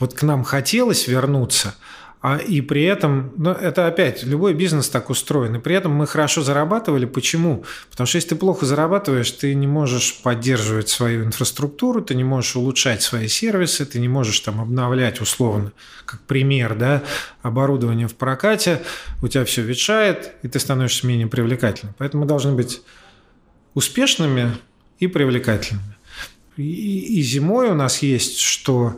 вот 0.03 0.13
к 0.13 0.23
нам 0.23 0.43
хотелось 0.43 1.07
вернуться, 1.07 1.75
а 2.21 2.35
и 2.37 2.59
при 2.59 2.83
этом, 2.83 3.31
ну, 3.37 3.51
это 3.51 3.87
опять, 3.87 4.23
любой 4.23 4.53
бизнес 4.53 4.89
так 4.89 5.09
устроен, 5.09 5.55
и 5.55 5.59
при 5.59 5.75
этом 5.75 5.93
мы 5.93 6.07
хорошо 6.07 6.41
зарабатывали. 6.41 7.05
Почему? 7.05 7.63
Потому 7.89 8.05
что 8.07 8.17
если 8.17 8.29
ты 8.29 8.35
плохо 8.35 8.65
зарабатываешь, 8.65 9.31
ты 9.31 9.55
не 9.55 9.65
можешь 9.65 10.21
поддерживать 10.21 10.89
свою 10.89 11.23
инфраструктуру, 11.23 12.01
ты 12.01 12.15
не 12.15 12.25
можешь 12.25 12.57
улучшать 12.57 13.01
свои 13.01 13.29
сервисы, 13.29 13.85
ты 13.85 13.99
не 13.99 14.09
можешь 14.09 14.41
там 14.41 14.59
обновлять 14.59 15.21
условно, 15.21 15.71
как 16.05 16.19
пример, 16.21 16.75
да, 16.75 17.01
оборудование 17.41 18.09
в 18.09 18.15
прокате, 18.15 18.81
у 19.21 19.29
тебя 19.29 19.45
все 19.45 19.61
ветшает, 19.61 20.33
и 20.43 20.49
ты 20.49 20.59
становишься 20.59 21.07
менее 21.07 21.27
привлекательным. 21.27 21.95
Поэтому 21.97 22.23
мы 22.23 22.27
должны 22.27 22.51
быть 22.51 22.81
успешными 23.73 24.51
и 24.99 25.07
привлекательными. 25.07 25.95
И, 26.57 27.19
и 27.19 27.21
зимой 27.21 27.69
у 27.69 27.73
нас 27.73 28.01
есть, 28.01 28.39
что 28.39 28.97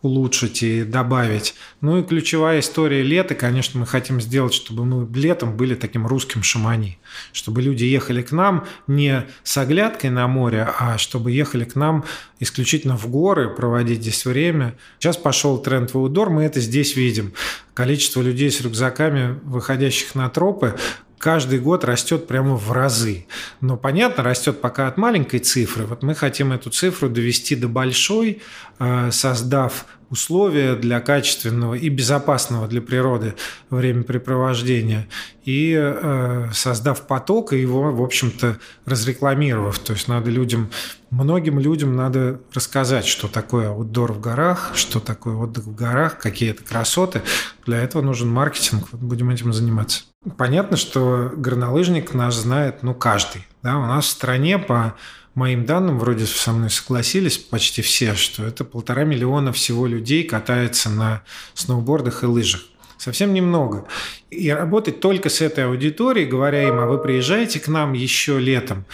улучшить 0.00 0.62
и 0.62 0.82
добавить. 0.82 1.54
Ну 1.82 1.98
и 1.98 2.02
ключевая 2.02 2.60
история 2.60 3.02
лета, 3.02 3.34
конечно, 3.34 3.78
мы 3.78 3.86
хотим 3.86 4.20
сделать, 4.20 4.54
чтобы 4.54 4.86
мы 4.86 5.06
летом 5.18 5.56
были 5.56 5.74
таким 5.74 6.06
русским 6.06 6.42
шамани, 6.42 6.98
чтобы 7.32 7.60
люди 7.60 7.84
ехали 7.84 8.22
к 8.22 8.32
нам 8.32 8.66
не 8.86 9.26
с 9.42 9.58
оглядкой 9.58 10.10
на 10.10 10.26
море, 10.26 10.66
а 10.78 10.96
чтобы 10.96 11.32
ехали 11.32 11.64
к 11.64 11.76
нам 11.76 12.04
исключительно 12.40 12.96
в 12.96 13.08
горы, 13.08 13.50
проводить 13.50 14.00
здесь 14.00 14.24
время. 14.24 14.74
Сейчас 14.98 15.18
пошел 15.18 15.58
тренд 15.58 15.92
в 15.92 15.98
аудор, 15.98 16.30
мы 16.30 16.44
это 16.44 16.60
здесь 16.60 16.96
видим. 16.96 17.34
Количество 17.74 18.22
людей 18.22 18.50
с 18.50 18.60
рюкзаками, 18.62 19.38
выходящих 19.44 20.14
на 20.14 20.30
тропы, 20.30 20.78
каждый 21.22 21.60
год 21.60 21.84
растет 21.84 22.26
прямо 22.26 22.56
в 22.56 22.72
разы. 22.72 23.26
Но 23.60 23.76
понятно, 23.76 24.24
растет 24.24 24.60
пока 24.60 24.88
от 24.88 24.96
маленькой 24.96 25.38
цифры. 25.38 25.86
Вот 25.86 26.02
мы 26.02 26.16
хотим 26.16 26.52
эту 26.52 26.68
цифру 26.70 27.08
довести 27.08 27.54
до 27.54 27.68
большой, 27.68 28.42
э, 28.80 29.10
создав 29.12 29.86
условия 30.12 30.76
для 30.76 31.00
качественного 31.00 31.74
и 31.74 31.88
безопасного 31.88 32.68
для 32.68 32.82
природы 32.82 33.34
времяпрепровождения 33.70 35.08
и 35.44 35.74
э, 35.74 36.50
создав 36.52 37.06
поток 37.06 37.54
и 37.54 37.58
его, 37.58 37.90
в 37.90 38.02
общем-то, 38.02 38.58
разрекламировав. 38.84 39.78
То 39.78 39.94
есть 39.94 40.08
надо 40.08 40.30
людям, 40.30 40.70
многим 41.10 41.58
людям 41.58 41.96
надо 41.96 42.40
рассказать, 42.52 43.06
что 43.06 43.26
такое 43.26 43.70
аутдор 43.70 44.12
в 44.12 44.20
горах, 44.20 44.72
что 44.74 45.00
такое 45.00 45.34
отдых 45.34 45.64
в 45.64 45.74
горах, 45.74 46.18
какие 46.18 46.50
это 46.50 46.62
красоты. 46.62 47.22
Для 47.64 47.78
этого 47.78 48.02
нужен 48.02 48.28
маркетинг. 48.28 48.88
Вот 48.92 49.00
будем 49.00 49.30
этим 49.30 49.54
заниматься. 49.54 50.02
Понятно, 50.36 50.76
что 50.76 51.32
горнолыжник 51.34 52.12
наш 52.12 52.34
знает, 52.34 52.82
ну, 52.82 52.94
каждый. 52.94 53.46
Да? 53.62 53.78
У 53.78 53.86
нас 53.86 54.04
в 54.04 54.10
стране 54.10 54.58
по 54.58 54.94
моим 55.34 55.64
данным, 55.64 55.98
вроде 55.98 56.26
со 56.26 56.52
мной 56.52 56.70
согласились 56.70 57.38
почти 57.38 57.82
все, 57.82 58.14
что 58.14 58.44
это 58.44 58.64
полтора 58.64 59.04
миллиона 59.04 59.52
всего 59.52 59.86
людей 59.86 60.24
катается 60.24 60.90
на 60.90 61.22
сноубордах 61.54 62.22
и 62.22 62.26
лыжах. 62.26 62.62
Совсем 62.98 63.34
немного. 63.34 63.86
И 64.30 64.48
работать 64.50 65.00
только 65.00 65.28
с 65.28 65.40
этой 65.40 65.66
аудиторией, 65.66 66.28
говоря 66.28 66.68
им, 66.68 66.78
а 66.78 66.86
вы 66.86 66.98
приезжаете 66.98 67.58
к 67.58 67.66
нам 67.66 67.94
еще 67.94 68.38
летом, 68.38 68.84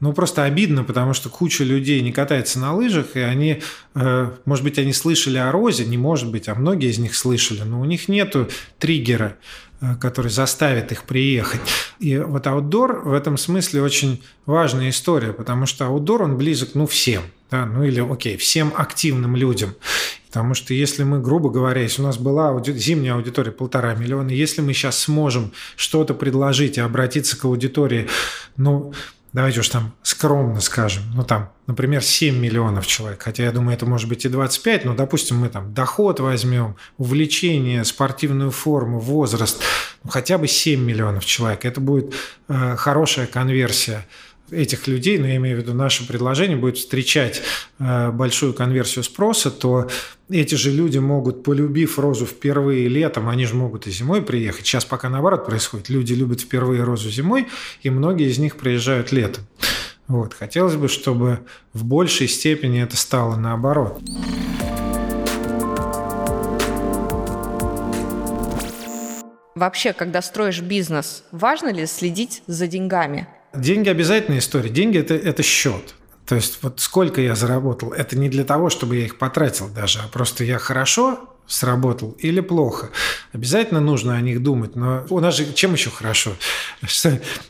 ну, 0.00 0.14
просто 0.14 0.44
обидно, 0.44 0.82
потому 0.82 1.12
что 1.12 1.28
куча 1.28 1.62
людей 1.62 2.00
не 2.00 2.10
катается 2.10 2.58
на 2.58 2.74
лыжах, 2.74 3.16
и 3.16 3.20
они, 3.20 3.60
э, 3.94 4.30
может 4.46 4.64
быть, 4.64 4.78
они 4.78 4.94
слышали 4.94 5.36
о 5.36 5.52
розе, 5.52 5.84
не 5.84 5.98
может 5.98 6.30
быть, 6.30 6.48
а 6.48 6.54
многие 6.54 6.88
из 6.88 6.98
них 6.98 7.14
слышали, 7.14 7.62
но 7.62 7.80
у 7.80 7.84
них 7.84 8.08
нету 8.08 8.48
триггера, 8.78 9.36
который 10.00 10.30
заставит 10.30 10.92
их 10.92 11.04
приехать. 11.04 11.60
И 11.98 12.18
вот 12.18 12.46
аутдор 12.46 13.00
в 13.04 13.12
этом 13.12 13.36
смысле 13.36 13.82
очень 13.82 14.22
важная 14.46 14.90
история, 14.90 15.32
потому 15.32 15.66
что 15.66 15.86
аутдор, 15.86 16.22
он 16.22 16.36
близок, 16.36 16.70
ну, 16.74 16.86
всем. 16.86 17.22
Да? 17.50 17.66
Ну, 17.66 17.82
или, 17.84 18.00
окей, 18.00 18.36
всем 18.36 18.72
активным 18.76 19.36
людям. 19.36 19.74
Потому 20.28 20.54
что 20.54 20.74
если 20.74 21.02
мы, 21.02 21.20
грубо 21.20 21.50
говоря, 21.50 21.80
если 21.80 22.02
у 22.02 22.04
нас 22.04 22.16
была 22.16 22.50
ауди... 22.50 22.72
зимняя 22.72 23.14
аудитория 23.14 23.50
полтора 23.50 23.94
миллиона, 23.94 24.30
если 24.30 24.60
мы 24.60 24.72
сейчас 24.74 24.98
сможем 24.98 25.52
что-то 25.76 26.14
предложить 26.14 26.78
и 26.78 26.80
обратиться 26.80 27.36
к 27.36 27.44
аудитории, 27.44 28.08
ну, 28.56 28.92
давайте 29.32 29.60
уж 29.60 29.68
там 29.68 29.94
скромно 30.02 30.60
скажем, 30.60 31.04
ну 31.14 31.24
там, 31.24 31.52
например, 31.66 32.02
7 32.02 32.36
миллионов 32.36 32.86
человек, 32.86 33.22
хотя 33.22 33.44
я 33.44 33.52
думаю, 33.52 33.76
это 33.76 33.86
может 33.86 34.08
быть 34.08 34.24
и 34.24 34.28
25, 34.28 34.84
но, 34.84 34.94
допустим, 34.94 35.38
мы 35.38 35.48
там 35.48 35.72
доход 35.72 36.20
возьмем, 36.20 36.76
увлечение, 36.98 37.84
спортивную 37.84 38.50
форму, 38.50 38.98
возраст, 38.98 39.62
ну, 40.02 40.10
хотя 40.10 40.38
бы 40.38 40.48
7 40.48 40.80
миллионов 40.80 41.24
человек, 41.24 41.64
это 41.64 41.80
будет 41.80 42.14
э, 42.48 42.76
хорошая 42.76 43.26
конверсия 43.26 44.06
этих 44.50 44.86
людей, 44.86 45.18
но 45.18 45.26
я 45.26 45.36
имею 45.36 45.56
в 45.56 45.60
виду 45.60 45.74
наше 45.74 46.06
предложение, 46.06 46.56
будет 46.56 46.78
встречать 46.78 47.42
э, 47.78 48.10
большую 48.10 48.54
конверсию 48.54 49.04
спроса, 49.04 49.50
то 49.50 49.88
эти 50.28 50.54
же 50.54 50.70
люди 50.70 50.98
могут, 50.98 51.42
полюбив 51.42 51.98
розу 51.98 52.26
впервые 52.26 52.88
летом, 52.88 53.28
они 53.28 53.46
же 53.46 53.54
могут 53.54 53.86
и 53.86 53.90
зимой 53.90 54.22
приехать. 54.22 54.66
Сейчас 54.66 54.84
пока 54.84 55.08
наоборот 55.08 55.46
происходит. 55.46 55.88
Люди 55.88 56.12
любят 56.12 56.40
впервые 56.40 56.84
розу 56.84 57.10
зимой, 57.10 57.48
и 57.82 57.90
многие 57.90 58.28
из 58.28 58.38
них 58.38 58.56
приезжают 58.56 59.12
летом. 59.12 59.44
Вот. 60.06 60.34
Хотелось 60.34 60.76
бы, 60.76 60.88
чтобы 60.88 61.40
в 61.72 61.84
большей 61.84 62.28
степени 62.28 62.82
это 62.82 62.96
стало 62.96 63.36
наоборот. 63.36 64.00
Вообще, 69.54 69.92
когда 69.92 70.22
строишь 70.22 70.60
бизнес, 70.60 71.22
важно 71.32 71.72
ли 71.72 71.84
следить 71.86 72.42
за 72.46 72.66
деньгами? 72.66 73.28
Деньги 73.54 73.88
обязательная 73.88 74.38
история. 74.38 74.70
Деньги 74.70 74.98
это, 74.98 75.14
это 75.14 75.42
счет. 75.42 75.94
То 76.26 76.36
есть 76.36 76.62
вот 76.62 76.78
сколько 76.80 77.20
я 77.20 77.34
заработал, 77.34 77.92
это 77.92 78.16
не 78.16 78.28
для 78.28 78.44
того, 78.44 78.70
чтобы 78.70 78.96
я 78.96 79.04
их 79.04 79.18
потратил 79.18 79.68
даже, 79.68 79.98
а 79.98 80.08
просто 80.08 80.44
я 80.44 80.58
хорошо 80.58 81.29
сработал 81.50 82.16
или 82.20 82.40
плохо. 82.40 82.90
Обязательно 83.32 83.80
нужно 83.80 84.16
о 84.16 84.20
них 84.20 84.42
думать, 84.42 84.76
но 84.76 85.04
у 85.10 85.18
нас 85.18 85.36
же 85.36 85.52
чем 85.52 85.72
еще 85.72 85.90
хорошо? 85.90 86.32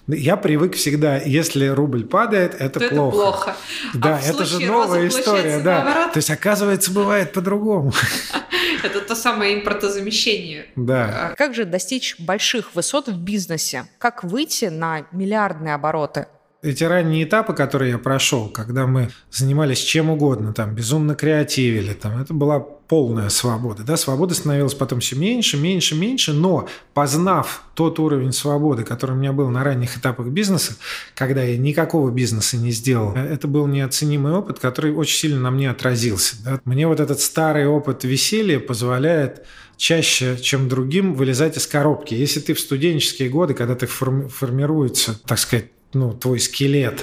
Я 0.06 0.36
привык 0.36 0.74
всегда, 0.74 1.18
если 1.18 1.66
рубль 1.66 2.06
падает, 2.06 2.54
это 2.58 2.80
То 2.80 2.88
плохо. 2.88 3.16
Это 3.16 3.22
плохо. 3.22 3.56
Да, 3.94 4.16
а 4.16 4.20
это 4.20 4.44
же 4.46 4.60
новая 4.60 5.06
история, 5.06 5.60
да. 5.60 5.84
Наоборот? 5.84 6.12
То 6.14 6.18
есть 6.18 6.30
оказывается 6.30 6.92
бывает 6.92 7.32
по-другому. 7.32 7.92
Это 8.82 9.02
то 9.02 9.14
самое 9.14 9.60
импортозамещение. 9.60 10.66
Да. 10.74 11.32
А 11.32 11.34
как 11.36 11.54
же 11.54 11.66
достичь 11.66 12.18
больших 12.18 12.74
высот 12.74 13.08
в 13.08 13.18
бизнесе? 13.18 13.86
Как 13.98 14.24
выйти 14.24 14.66
на 14.66 15.06
миллиардные 15.12 15.74
обороты? 15.74 16.28
Эти 16.62 16.84
ранние 16.84 17.24
этапы, 17.24 17.54
которые 17.54 17.92
я 17.92 17.98
прошел, 17.98 18.48
когда 18.48 18.86
мы 18.86 19.10
занимались 19.30 19.78
чем 19.78 20.10
угодно, 20.10 20.52
там, 20.52 20.74
безумно 20.74 21.14
креативили, 21.14 21.94
там, 21.94 22.20
это 22.20 22.34
была 22.34 22.60
полная 22.60 23.30
свобода. 23.30 23.82
Да? 23.82 23.96
Свобода 23.96 24.34
становилась 24.34 24.74
потом 24.74 25.00
все 25.00 25.16
меньше, 25.16 25.56
меньше, 25.56 25.94
меньше, 25.94 26.32
но 26.32 26.68
познав 26.92 27.64
тот 27.74 27.98
уровень 27.98 28.32
свободы, 28.32 28.84
который 28.84 29.12
у 29.12 29.18
меня 29.18 29.32
был 29.32 29.48
на 29.48 29.64
ранних 29.64 29.96
этапах 29.96 30.26
бизнеса, 30.26 30.76
когда 31.14 31.42
я 31.42 31.56
никакого 31.56 32.10
бизнеса 32.10 32.58
не 32.58 32.72
сделал, 32.72 33.14
это 33.14 33.48
был 33.48 33.66
неоценимый 33.66 34.32
опыт, 34.32 34.58
который 34.58 34.92
очень 34.92 35.16
сильно 35.16 35.40
на 35.40 35.50
мне 35.50 35.70
отразился. 35.70 36.36
Да? 36.44 36.60
Мне 36.64 36.86
вот 36.86 37.00
этот 37.00 37.20
старый 37.20 37.66
опыт 37.66 38.04
веселья 38.04 38.60
позволяет 38.60 39.46
чаще, 39.78 40.36
чем 40.36 40.68
другим, 40.68 41.14
вылезать 41.14 41.56
из 41.56 41.66
коробки. 41.66 42.12
Если 42.12 42.40
ты 42.40 42.52
в 42.52 42.60
студенческие 42.60 43.30
годы, 43.30 43.54
когда 43.54 43.74
ты 43.74 43.86
форми- 43.86 44.28
формируется, 44.28 45.18
так 45.26 45.38
сказать, 45.38 45.66
ну, 45.92 46.12
твой 46.12 46.40
скелет 46.40 47.02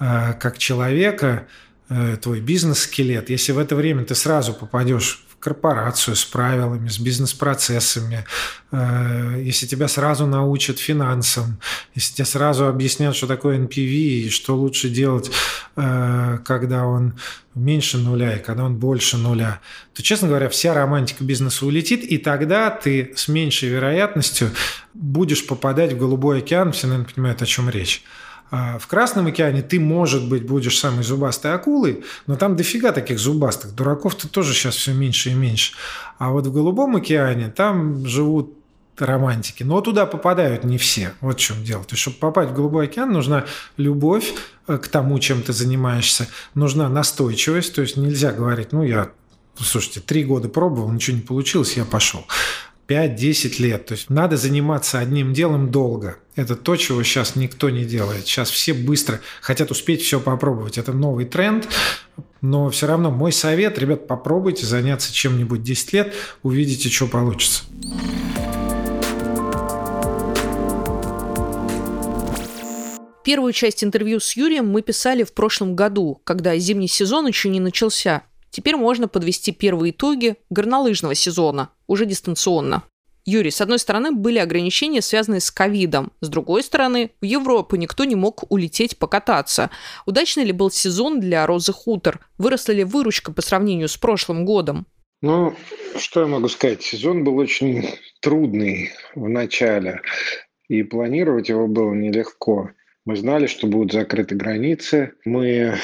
э, 0.00 0.34
как 0.40 0.58
человека, 0.58 1.46
э, 1.88 2.16
твой 2.20 2.40
бизнес-скелет, 2.40 3.30
если 3.30 3.52
в 3.52 3.58
это 3.58 3.76
время 3.76 4.04
ты 4.04 4.14
сразу 4.14 4.52
попадешь 4.54 5.25
корпорацию 5.46 6.16
с 6.16 6.24
правилами, 6.24 6.88
с 6.88 6.98
бизнес-процессами, 6.98 8.24
э, 8.72 9.42
если 9.44 9.66
тебя 9.66 9.86
сразу 9.86 10.26
научат 10.26 10.80
финансам, 10.80 11.60
если 11.94 12.14
тебе 12.14 12.24
сразу 12.24 12.66
объяснят, 12.66 13.14
что 13.14 13.28
такое 13.28 13.58
NPV 13.58 14.26
и 14.26 14.30
что 14.30 14.56
лучше 14.56 14.88
делать, 14.88 15.30
когда 15.74 16.86
он 16.86 17.14
меньше 17.54 17.98
нуля 17.98 18.36
и 18.36 18.42
когда 18.42 18.64
он 18.64 18.76
больше 18.76 19.18
нуля, 19.18 19.60
то, 19.94 20.02
честно 20.02 20.28
говоря, 20.28 20.48
вся 20.48 20.74
романтика 20.74 21.22
бизнеса 21.22 21.66
улетит, 21.66 22.02
и 22.02 22.18
тогда 22.18 22.70
ты 22.70 23.12
с 23.14 23.28
меньшей 23.28 23.68
вероятностью 23.68 24.50
будешь 24.94 25.46
попадать 25.46 25.92
в 25.92 25.98
голубой 25.98 26.38
океан, 26.38 26.72
все, 26.72 26.86
наверное, 26.86 27.12
понимают, 27.12 27.42
о 27.42 27.46
чем 27.46 27.70
речь. 27.70 28.02
А 28.50 28.78
в 28.78 28.86
Красном 28.86 29.26
океане 29.26 29.62
ты, 29.62 29.80
может 29.80 30.28
быть, 30.28 30.46
будешь 30.46 30.78
самой 30.78 31.02
зубастой 31.02 31.52
акулой, 31.52 32.04
но 32.26 32.36
там 32.36 32.56
дофига 32.56 32.92
таких 32.92 33.18
зубастых. 33.18 33.74
Дураков-то 33.74 34.28
тоже 34.28 34.54
сейчас 34.54 34.76
все 34.76 34.92
меньше 34.92 35.30
и 35.30 35.34
меньше. 35.34 35.72
А 36.18 36.30
вот 36.30 36.46
в 36.46 36.52
Голубом 36.52 36.96
океане 36.96 37.48
там 37.48 38.06
живут 38.06 38.56
романтики. 38.98 39.62
Но 39.62 39.80
туда 39.80 40.06
попадают 40.06 40.64
не 40.64 40.78
все. 40.78 41.12
Вот 41.20 41.38
в 41.38 41.40
чем 41.40 41.62
дело. 41.64 41.84
То 41.84 41.92
есть, 41.92 42.02
чтобы 42.02 42.16
попасть 42.16 42.50
в 42.50 42.54
Голубой 42.54 42.86
океан, 42.86 43.12
нужна 43.12 43.44
любовь 43.76 44.32
э, 44.66 44.78
к 44.78 44.88
тому, 44.88 45.18
чем 45.18 45.42
ты 45.42 45.52
занимаешься. 45.52 46.28
Нужна 46.54 46.88
настойчивость. 46.88 47.74
То 47.74 47.82
есть, 47.82 47.96
нельзя 47.96 48.32
говорить, 48.32 48.72
ну, 48.72 48.82
я, 48.82 49.10
слушайте, 49.58 50.00
три 50.00 50.24
года 50.24 50.48
пробовал, 50.48 50.90
ничего 50.90 51.16
не 51.16 51.22
получилось, 51.22 51.76
я 51.76 51.84
пошел. 51.84 52.26
5-10 52.88 53.62
лет. 53.62 53.86
То 53.86 53.94
есть 53.94 54.10
надо 54.10 54.36
заниматься 54.36 54.98
одним 54.98 55.32
делом 55.32 55.70
долго. 55.70 56.18
Это 56.34 56.54
то, 56.54 56.76
чего 56.76 57.02
сейчас 57.02 57.36
никто 57.36 57.70
не 57.70 57.84
делает. 57.84 58.26
Сейчас 58.26 58.50
все 58.50 58.74
быстро 58.74 59.20
хотят 59.40 59.70
успеть 59.70 60.02
все 60.02 60.20
попробовать. 60.20 60.78
Это 60.78 60.92
новый 60.92 61.24
тренд. 61.24 61.68
Но 62.40 62.70
все 62.70 62.86
равно 62.86 63.10
мой 63.10 63.32
совет, 63.32 63.78
ребят, 63.78 64.06
попробуйте 64.06 64.66
заняться 64.66 65.12
чем-нибудь 65.12 65.62
10 65.62 65.92
лет, 65.94 66.14
увидите, 66.42 66.88
что 66.88 67.06
получится. 67.06 67.64
Первую 73.24 73.52
часть 73.52 73.82
интервью 73.82 74.20
с 74.20 74.36
Юрием 74.36 74.68
мы 74.68 74.82
писали 74.82 75.24
в 75.24 75.32
прошлом 75.32 75.74
году, 75.74 76.20
когда 76.22 76.56
зимний 76.58 76.86
сезон 76.86 77.26
еще 77.26 77.48
не 77.48 77.58
начался. 77.58 78.22
Теперь 78.56 78.76
можно 78.76 79.06
подвести 79.06 79.52
первые 79.52 79.90
итоги 79.90 80.36
горнолыжного 80.48 81.14
сезона, 81.14 81.68
уже 81.86 82.06
дистанционно. 82.06 82.84
Юрий, 83.26 83.50
с 83.50 83.60
одной 83.60 83.78
стороны, 83.78 84.12
были 84.12 84.38
ограничения, 84.38 85.02
связанные 85.02 85.42
с 85.42 85.50
ковидом. 85.50 86.10
С 86.22 86.30
другой 86.30 86.62
стороны, 86.62 87.10
в 87.20 87.26
Европу 87.26 87.76
никто 87.76 88.04
не 88.04 88.14
мог 88.14 88.50
улететь 88.50 88.96
покататься. 88.96 89.68
Удачный 90.06 90.44
ли 90.44 90.52
был 90.52 90.70
сезон 90.70 91.20
для 91.20 91.46
Розы 91.46 91.74
Хутор? 91.74 92.26
Выросла 92.38 92.72
ли 92.72 92.84
выручка 92.84 93.30
по 93.30 93.42
сравнению 93.42 93.88
с 93.88 93.98
прошлым 93.98 94.46
годом? 94.46 94.86
Ну, 95.20 95.54
что 95.98 96.22
я 96.22 96.26
могу 96.26 96.48
сказать? 96.48 96.82
Сезон 96.82 97.24
был 97.24 97.36
очень 97.36 97.86
трудный 98.22 98.92
в 99.14 99.28
начале, 99.28 100.00
и 100.68 100.82
планировать 100.82 101.50
его 101.50 101.66
было 101.66 101.92
нелегко. 101.92 102.70
Мы 103.04 103.16
знали, 103.16 103.48
что 103.48 103.66
будут 103.66 103.92
закрыты 103.92 104.34
границы. 104.34 105.12
Мы 105.26 105.78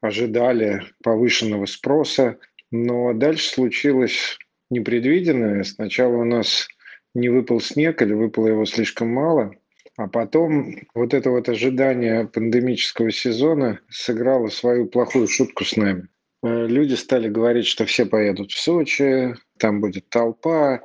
ожидали 0.00 0.82
повышенного 1.02 1.66
спроса, 1.66 2.38
но 2.70 3.12
дальше 3.12 3.48
случилось 3.48 4.38
непредвиденное. 4.70 5.64
Сначала 5.64 6.16
у 6.16 6.24
нас 6.24 6.68
не 7.14 7.28
выпал 7.28 7.60
снег 7.60 8.02
или 8.02 8.12
выпало 8.12 8.48
его 8.48 8.64
слишком 8.64 9.08
мало, 9.08 9.54
а 9.96 10.08
потом 10.08 10.76
вот 10.94 11.14
это 11.14 11.30
вот 11.30 11.48
ожидание 11.48 12.26
пандемического 12.26 13.10
сезона 13.10 13.80
сыграло 13.88 14.48
свою 14.48 14.86
плохую 14.86 15.26
шутку 15.26 15.64
с 15.64 15.76
нами. 15.76 16.08
Э, 16.42 16.66
люди 16.66 16.94
стали 16.94 17.28
говорить, 17.28 17.66
что 17.66 17.86
все 17.86 18.06
поедут 18.06 18.52
в 18.52 18.60
Сочи, 18.60 19.34
там 19.58 19.80
будет 19.80 20.08
толпа, 20.08 20.82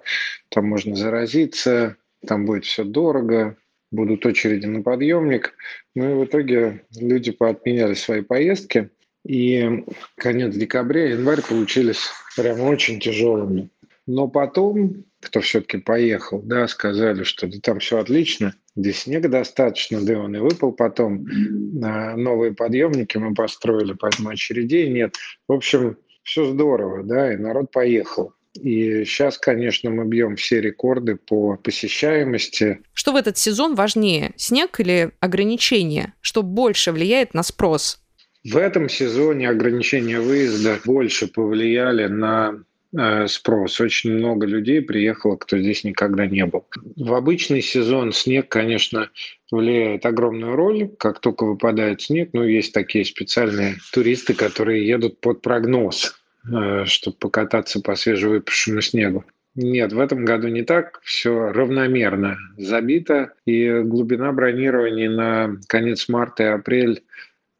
там 0.49 0.67
можно 0.67 0.95
заразиться, 0.95 1.97
там 2.25 2.45
будет 2.45 2.65
все 2.65 2.83
дорого 2.83 3.57
будут 3.93 4.25
очереди 4.25 4.65
на 4.65 4.81
подъемник. 4.81 5.53
Ну 5.95 6.09
и 6.09 6.13
в 6.15 6.25
итоге 6.25 6.83
люди 6.97 7.31
поотменяли 7.31 7.93
свои 7.93 8.21
поездки. 8.21 8.89
И 9.25 9.83
конец 10.15 10.53
декабря, 10.55 11.09
январь 11.09 11.41
получились 11.41 12.09
прям 12.35 12.61
очень 12.61 12.99
тяжелыми. 12.99 13.69
Но 14.05 14.27
потом, 14.27 15.05
кто 15.21 15.39
все-таки 15.39 15.77
поехал, 15.77 16.41
да, 16.41 16.67
сказали, 16.67 17.23
что 17.23 17.47
да 17.47 17.57
там 17.63 17.79
все 17.79 17.99
отлично, 17.99 18.53
здесь 18.75 19.03
снега 19.03 19.29
достаточно, 19.29 20.01
да 20.01 20.19
он 20.19 20.35
и 20.35 20.39
выпал 20.39 20.73
потом. 20.73 21.25
Новые 21.25 22.53
подъемники 22.53 23.17
мы 23.17 23.33
построили, 23.33 23.93
поэтому 23.93 24.29
очередей 24.29 24.89
нет. 24.89 25.15
В 25.47 25.53
общем, 25.53 25.97
все 26.23 26.45
здорово, 26.51 27.03
да, 27.03 27.33
и 27.33 27.37
народ 27.37 27.71
поехал. 27.71 28.33
И 28.59 29.05
сейчас, 29.05 29.37
конечно, 29.37 29.89
мы 29.89 30.05
бьем 30.05 30.35
все 30.35 30.59
рекорды 30.61 31.15
по 31.15 31.55
посещаемости. 31.55 32.81
Что 32.93 33.13
в 33.13 33.15
этот 33.15 33.37
сезон 33.37 33.73
важнее, 33.73 34.33
снег 34.35 34.79
или 34.81 35.11
ограничения? 35.21 36.13
Что 36.19 36.43
больше 36.43 36.91
влияет 36.91 37.33
на 37.33 37.41
спрос? 37.41 38.02
В 38.43 38.57
этом 38.57 38.89
сезоне 38.89 39.49
ограничения 39.49 40.19
выезда 40.19 40.79
больше 40.85 41.27
повлияли 41.27 42.07
на 42.07 42.63
э, 42.97 43.27
спрос. 43.27 43.79
Очень 43.79 44.13
много 44.13 44.45
людей 44.45 44.81
приехало, 44.81 45.37
кто 45.37 45.57
здесь 45.57 45.83
никогда 45.83 46.25
не 46.27 46.45
был. 46.45 46.65
В 46.95 47.13
обычный 47.13 47.61
сезон 47.61 48.11
снег, 48.11 48.49
конечно, 48.49 49.09
влияет 49.49 50.05
огромную 50.05 50.55
роль. 50.55 50.89
Как 50.99 51.19
только 51.19 51.45
выпадает 51.45 52.01
снег, 52.01 52.31
ну, 52.33 52.43
есть 52.43 52.73
такие 52.73 53.05
специальные 53.05 53.77
туристы, 53.93 54.33
которые 54.33 54.85
едут 54.85 55.21
под 55.21 55.41
прогноз 55.41 56.13
Э, 56.51 56.83
чтобы 56.85 57.15
покататься 57.17 57.79
по 57.79 57.95
свежевыпавшему 57.95 58.81
снегу. 58.81 59.23
Нет, 59.55 59.93
в 59.93 59.99
этом 59.99 60.25
году 60.25 60.49
не 60.49 60.63
так. 60.63 60.99
Все 61.03 61.51
равномерно 61.51 62.37
забито. 62.57 63.33
И 63.45 63.69
глубина 63.79 64.31
бронирования 64.33 65.09
на 65.09 65.57
конец 65.67 66.09
марта 66.09 66.43
и 66.43 66.47
апрель 66.47 67.03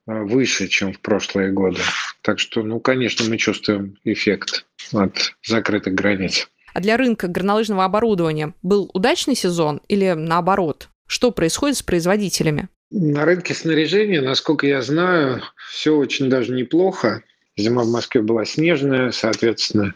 выше, 0.05 0.67
чем 0.67 0.93
в 0.93 0.99
прошлые 0.99 1.51
годы. 1.51 1.79
Так 2.21 2.39
что, 2.39 2.63
ну, 2.63 2.79
конечно, 2.79 3.29
мы 3.29 3.37
чувствуем 3.37 3.97
эффект 4.03 4.65
от 4.91 5.35
закрытых 5.45 5.93
границ. 5.93 6.47
А 6.73 6.81
для 6.81 6.97
рынка 6.97 7.27
горнолыжного 7.27 7.85
оборудования 7.85 8.53
был 8.63 8.89
удачный 8.93 9.35
сезон 9.35 9.81
или 9.87 10.13
наоборот? 10.13 10.89
Что 11.05 11.31
происходит 11.31 11.77
с 11.77 11.83
производителями? 11.83 12.69
На 12.89 13.25
рынке 13.25 13.53
снаряжения, 13.53 14.21
насколько 14.21 14.67
я 14.67 14.81
знаю, 14.81 15.41
все 15.71 15.95
очень 15.95 16.29
даже 16.29 16.53
неплохо. 16.53 17.23
Зима 17.55 17.83
в 17.83 17.91
Москве 17.91 18.21
была 18.21 18.45
снежная, 18.45 19.11
соответственно, 19.11 19.93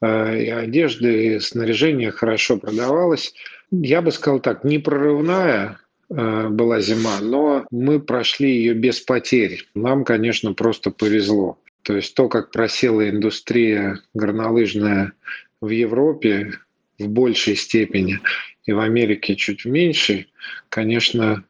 э, 0.00 0.42
и 0.42 0.50
одежда, 0.50 1.08
и 1.08 1.38
снаряжение 1.40 2.10
хорошо 2.10 2.56
продавалось. 2.56 3.34
Я 3.70 4.02
бы 4.02 4.12
сказал 4.12 4.40
так, 4.40 4.64
не 4.64 4.78
прорывная 4.78 5.72
э, 5.72 5.83
была 6.14 6.80
зима, 6.80 7.18
но 7.20 7.66
мы 7.70 8.00
прошли 8.00 8.50
ее 8.50 8.74
без 8.74 9.00
потерь. 9.00 9.66
Нам, 9.74 10.04
конечно, 10.04 10.52
просто 10.52 10.90
повезло. 10.90 11.58
То 11.82 11.96
есть 11.96 12.14
то, 12.14 12.28
как 12.28 12.50
просела 12.50 13.08
индустрия 13.08 14.00
горнолыжная 14.14 15.12
в 15.60 15.68
Европе 15.68 16.52
в 16.98 17.08
большей 17.08 17.56
степени 17.56 18.20
и 18.64 18.72
в 18.72 18.78
Америке 18.78 19.36
чуть 19.36 19.64
в 19.64 19.68
меньшей, 19.68 20.32
конечно, 20.68 21.44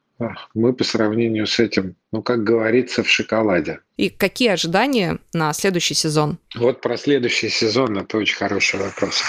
мы 0.54 0.72
по 0.72 0.84
сравнению 0.84 1.46
с 1.46 1.58
этим, 1.58 1.96
ну, 2.12 2.22
как 2.22 2.42
говорится, 2.44 3.02
в 3.02 3.08
шоколаде. 3.08 3.80
И 3.96 4.10
какие 4.10 4.50
ожидания 4.50 5.18
на 5.32 5.52
следующий 5.52 5.94
сезон? 5.94 6.38
Вот 6.56 6.80
про 6.80 6.96
следующий 6.96 7.48
сезон 7.48 7.98
это 7.98 8.16
очень 8.18 8.36
хороший 8.36 8.80
вопрос. 8.80 9.22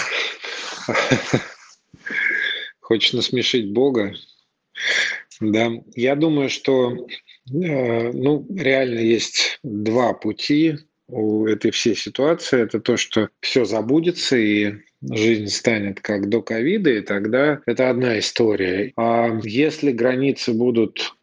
Хочешь 2.80 3.12
насмешить 3.12 3.72
Бога? 3.72 4.14
Да, 5.40 5.70
я 5.94 6.16
думаю, 6.16 6.48
что 6.48 6.92
э, 6.92 8.12
ну, 8.12 8.46
реально 8.56 9.00
есть 9.00 9.58
два 9.62 10.14
пути 10.14 10.76
у 11.08 11.46
этой 11.46 11.70
всей 11.70 11.94
ситуации. 11.94 12.62
Это 12.62 12.80
то, 12.80 12.96
что 12.96 13.28
все 13.40 13.64
забудется 13.64 14.36
и 14.36 14.74
жизнь 15.02 15.48
станет 15.48 16.00
как 16.00 16.28
до 16.28 16.42
ковида, 16.42 16.90
и 16.90 17.00
тогда 17.00 17.60
это 17.66 17.90
одна 17.90 18.18
история. 18.18 18.92
А 18.96 19.38
если 19.44 19.92
границы 19.92 20.52
будут 20.52 21.14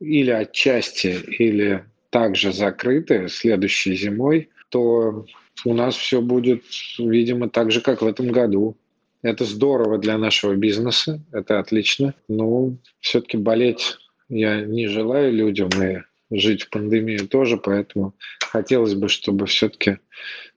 или 0.00 0.30
отчасти, 0.30 1.18
или 1.38 1.84
также 2.10 2.52
закрыты 2.52 3.28
следующей 3.28 3.96
зимой, 3.96 4.50
то 4.70 5.26
у 5.64 5.74
нас 5.74 5.96
все 5.96 6.20
будет, 6.20 6.64
видимо, 6.98 7.48
так 7.48 7.70
же, 7.70 7.80
как 7.80 8.02
в 8.02 8.06
этом 8.06 8.28
году. 8.28 8.76
Это 9.26 9.44
здорово 9.44 9.98
для 9.98 10.18
нашего 10.18 10.54
бизнеса, 10.54 11.20
это 11.32 11.58
отлично. 11.58 12.14
Но 12.28 12.76
все-таки 13.00 13.36
болеть 13.36 13.96
я 14.28 14.60
не 14.60 14.86
желаю 14.86 15.32
людям, 15.32 15.68
и 15.82 16.02
жить 16.30 16.62
в 16.62 16.70
пандемию 16.70 17.26
тоже, 17.26 17.56
поэтому 17.56 18.14
хотелось 18.40 18.94
бы, 18.94 19.08
чтобы 19.08 19.46
все-таки 19.46 19.98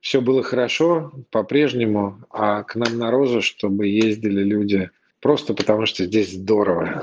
все 0.02 0.22
было 0.22 0.44
хорошо 0.44 1.12
по-прежнему, 1.32 2.24
а 2.30 2.62
к 2.62 2.76
нам 2.76 2.96
на 3.00 3.10
Розу, 3.10 3.42
чтобы 3.42 3.88
ездили 3.88 4.44
люди 4.44 4.92
просто 5.20 5.56
потому, 5.56 5.88
что 5.88 6.06
здесь 6.06 6.34
здорово. 6.34 7.02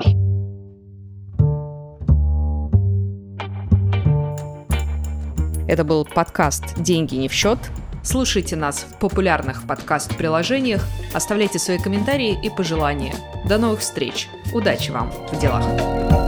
Это 5.67 5.83
был 5.83 6.05
подкаст 6.05 6.81
«Деньги 6.81 7.15
не 7.15 7.27
в 7.27 7.33
счет». 7.33 7.59
Слушайте 8.09 8.55
нас 8.55 8.85
в 8.89 8.99
популярных 8.99 9.67
подкаст-приложениях, 9.67 10.81
оставляйте 11.13 11.59
свои 11.59 11.77
комментарии 11.77 12.39
и 12.41 12.49
пожелания. 12.49 13.13
До 13.43 13.57
новых 13.57 13.81
встреч. 13.81 14.29
Удачи 14.53 14.91
вам 14.91 15.11
в 15.11 15.37
делах. 15.37 16.26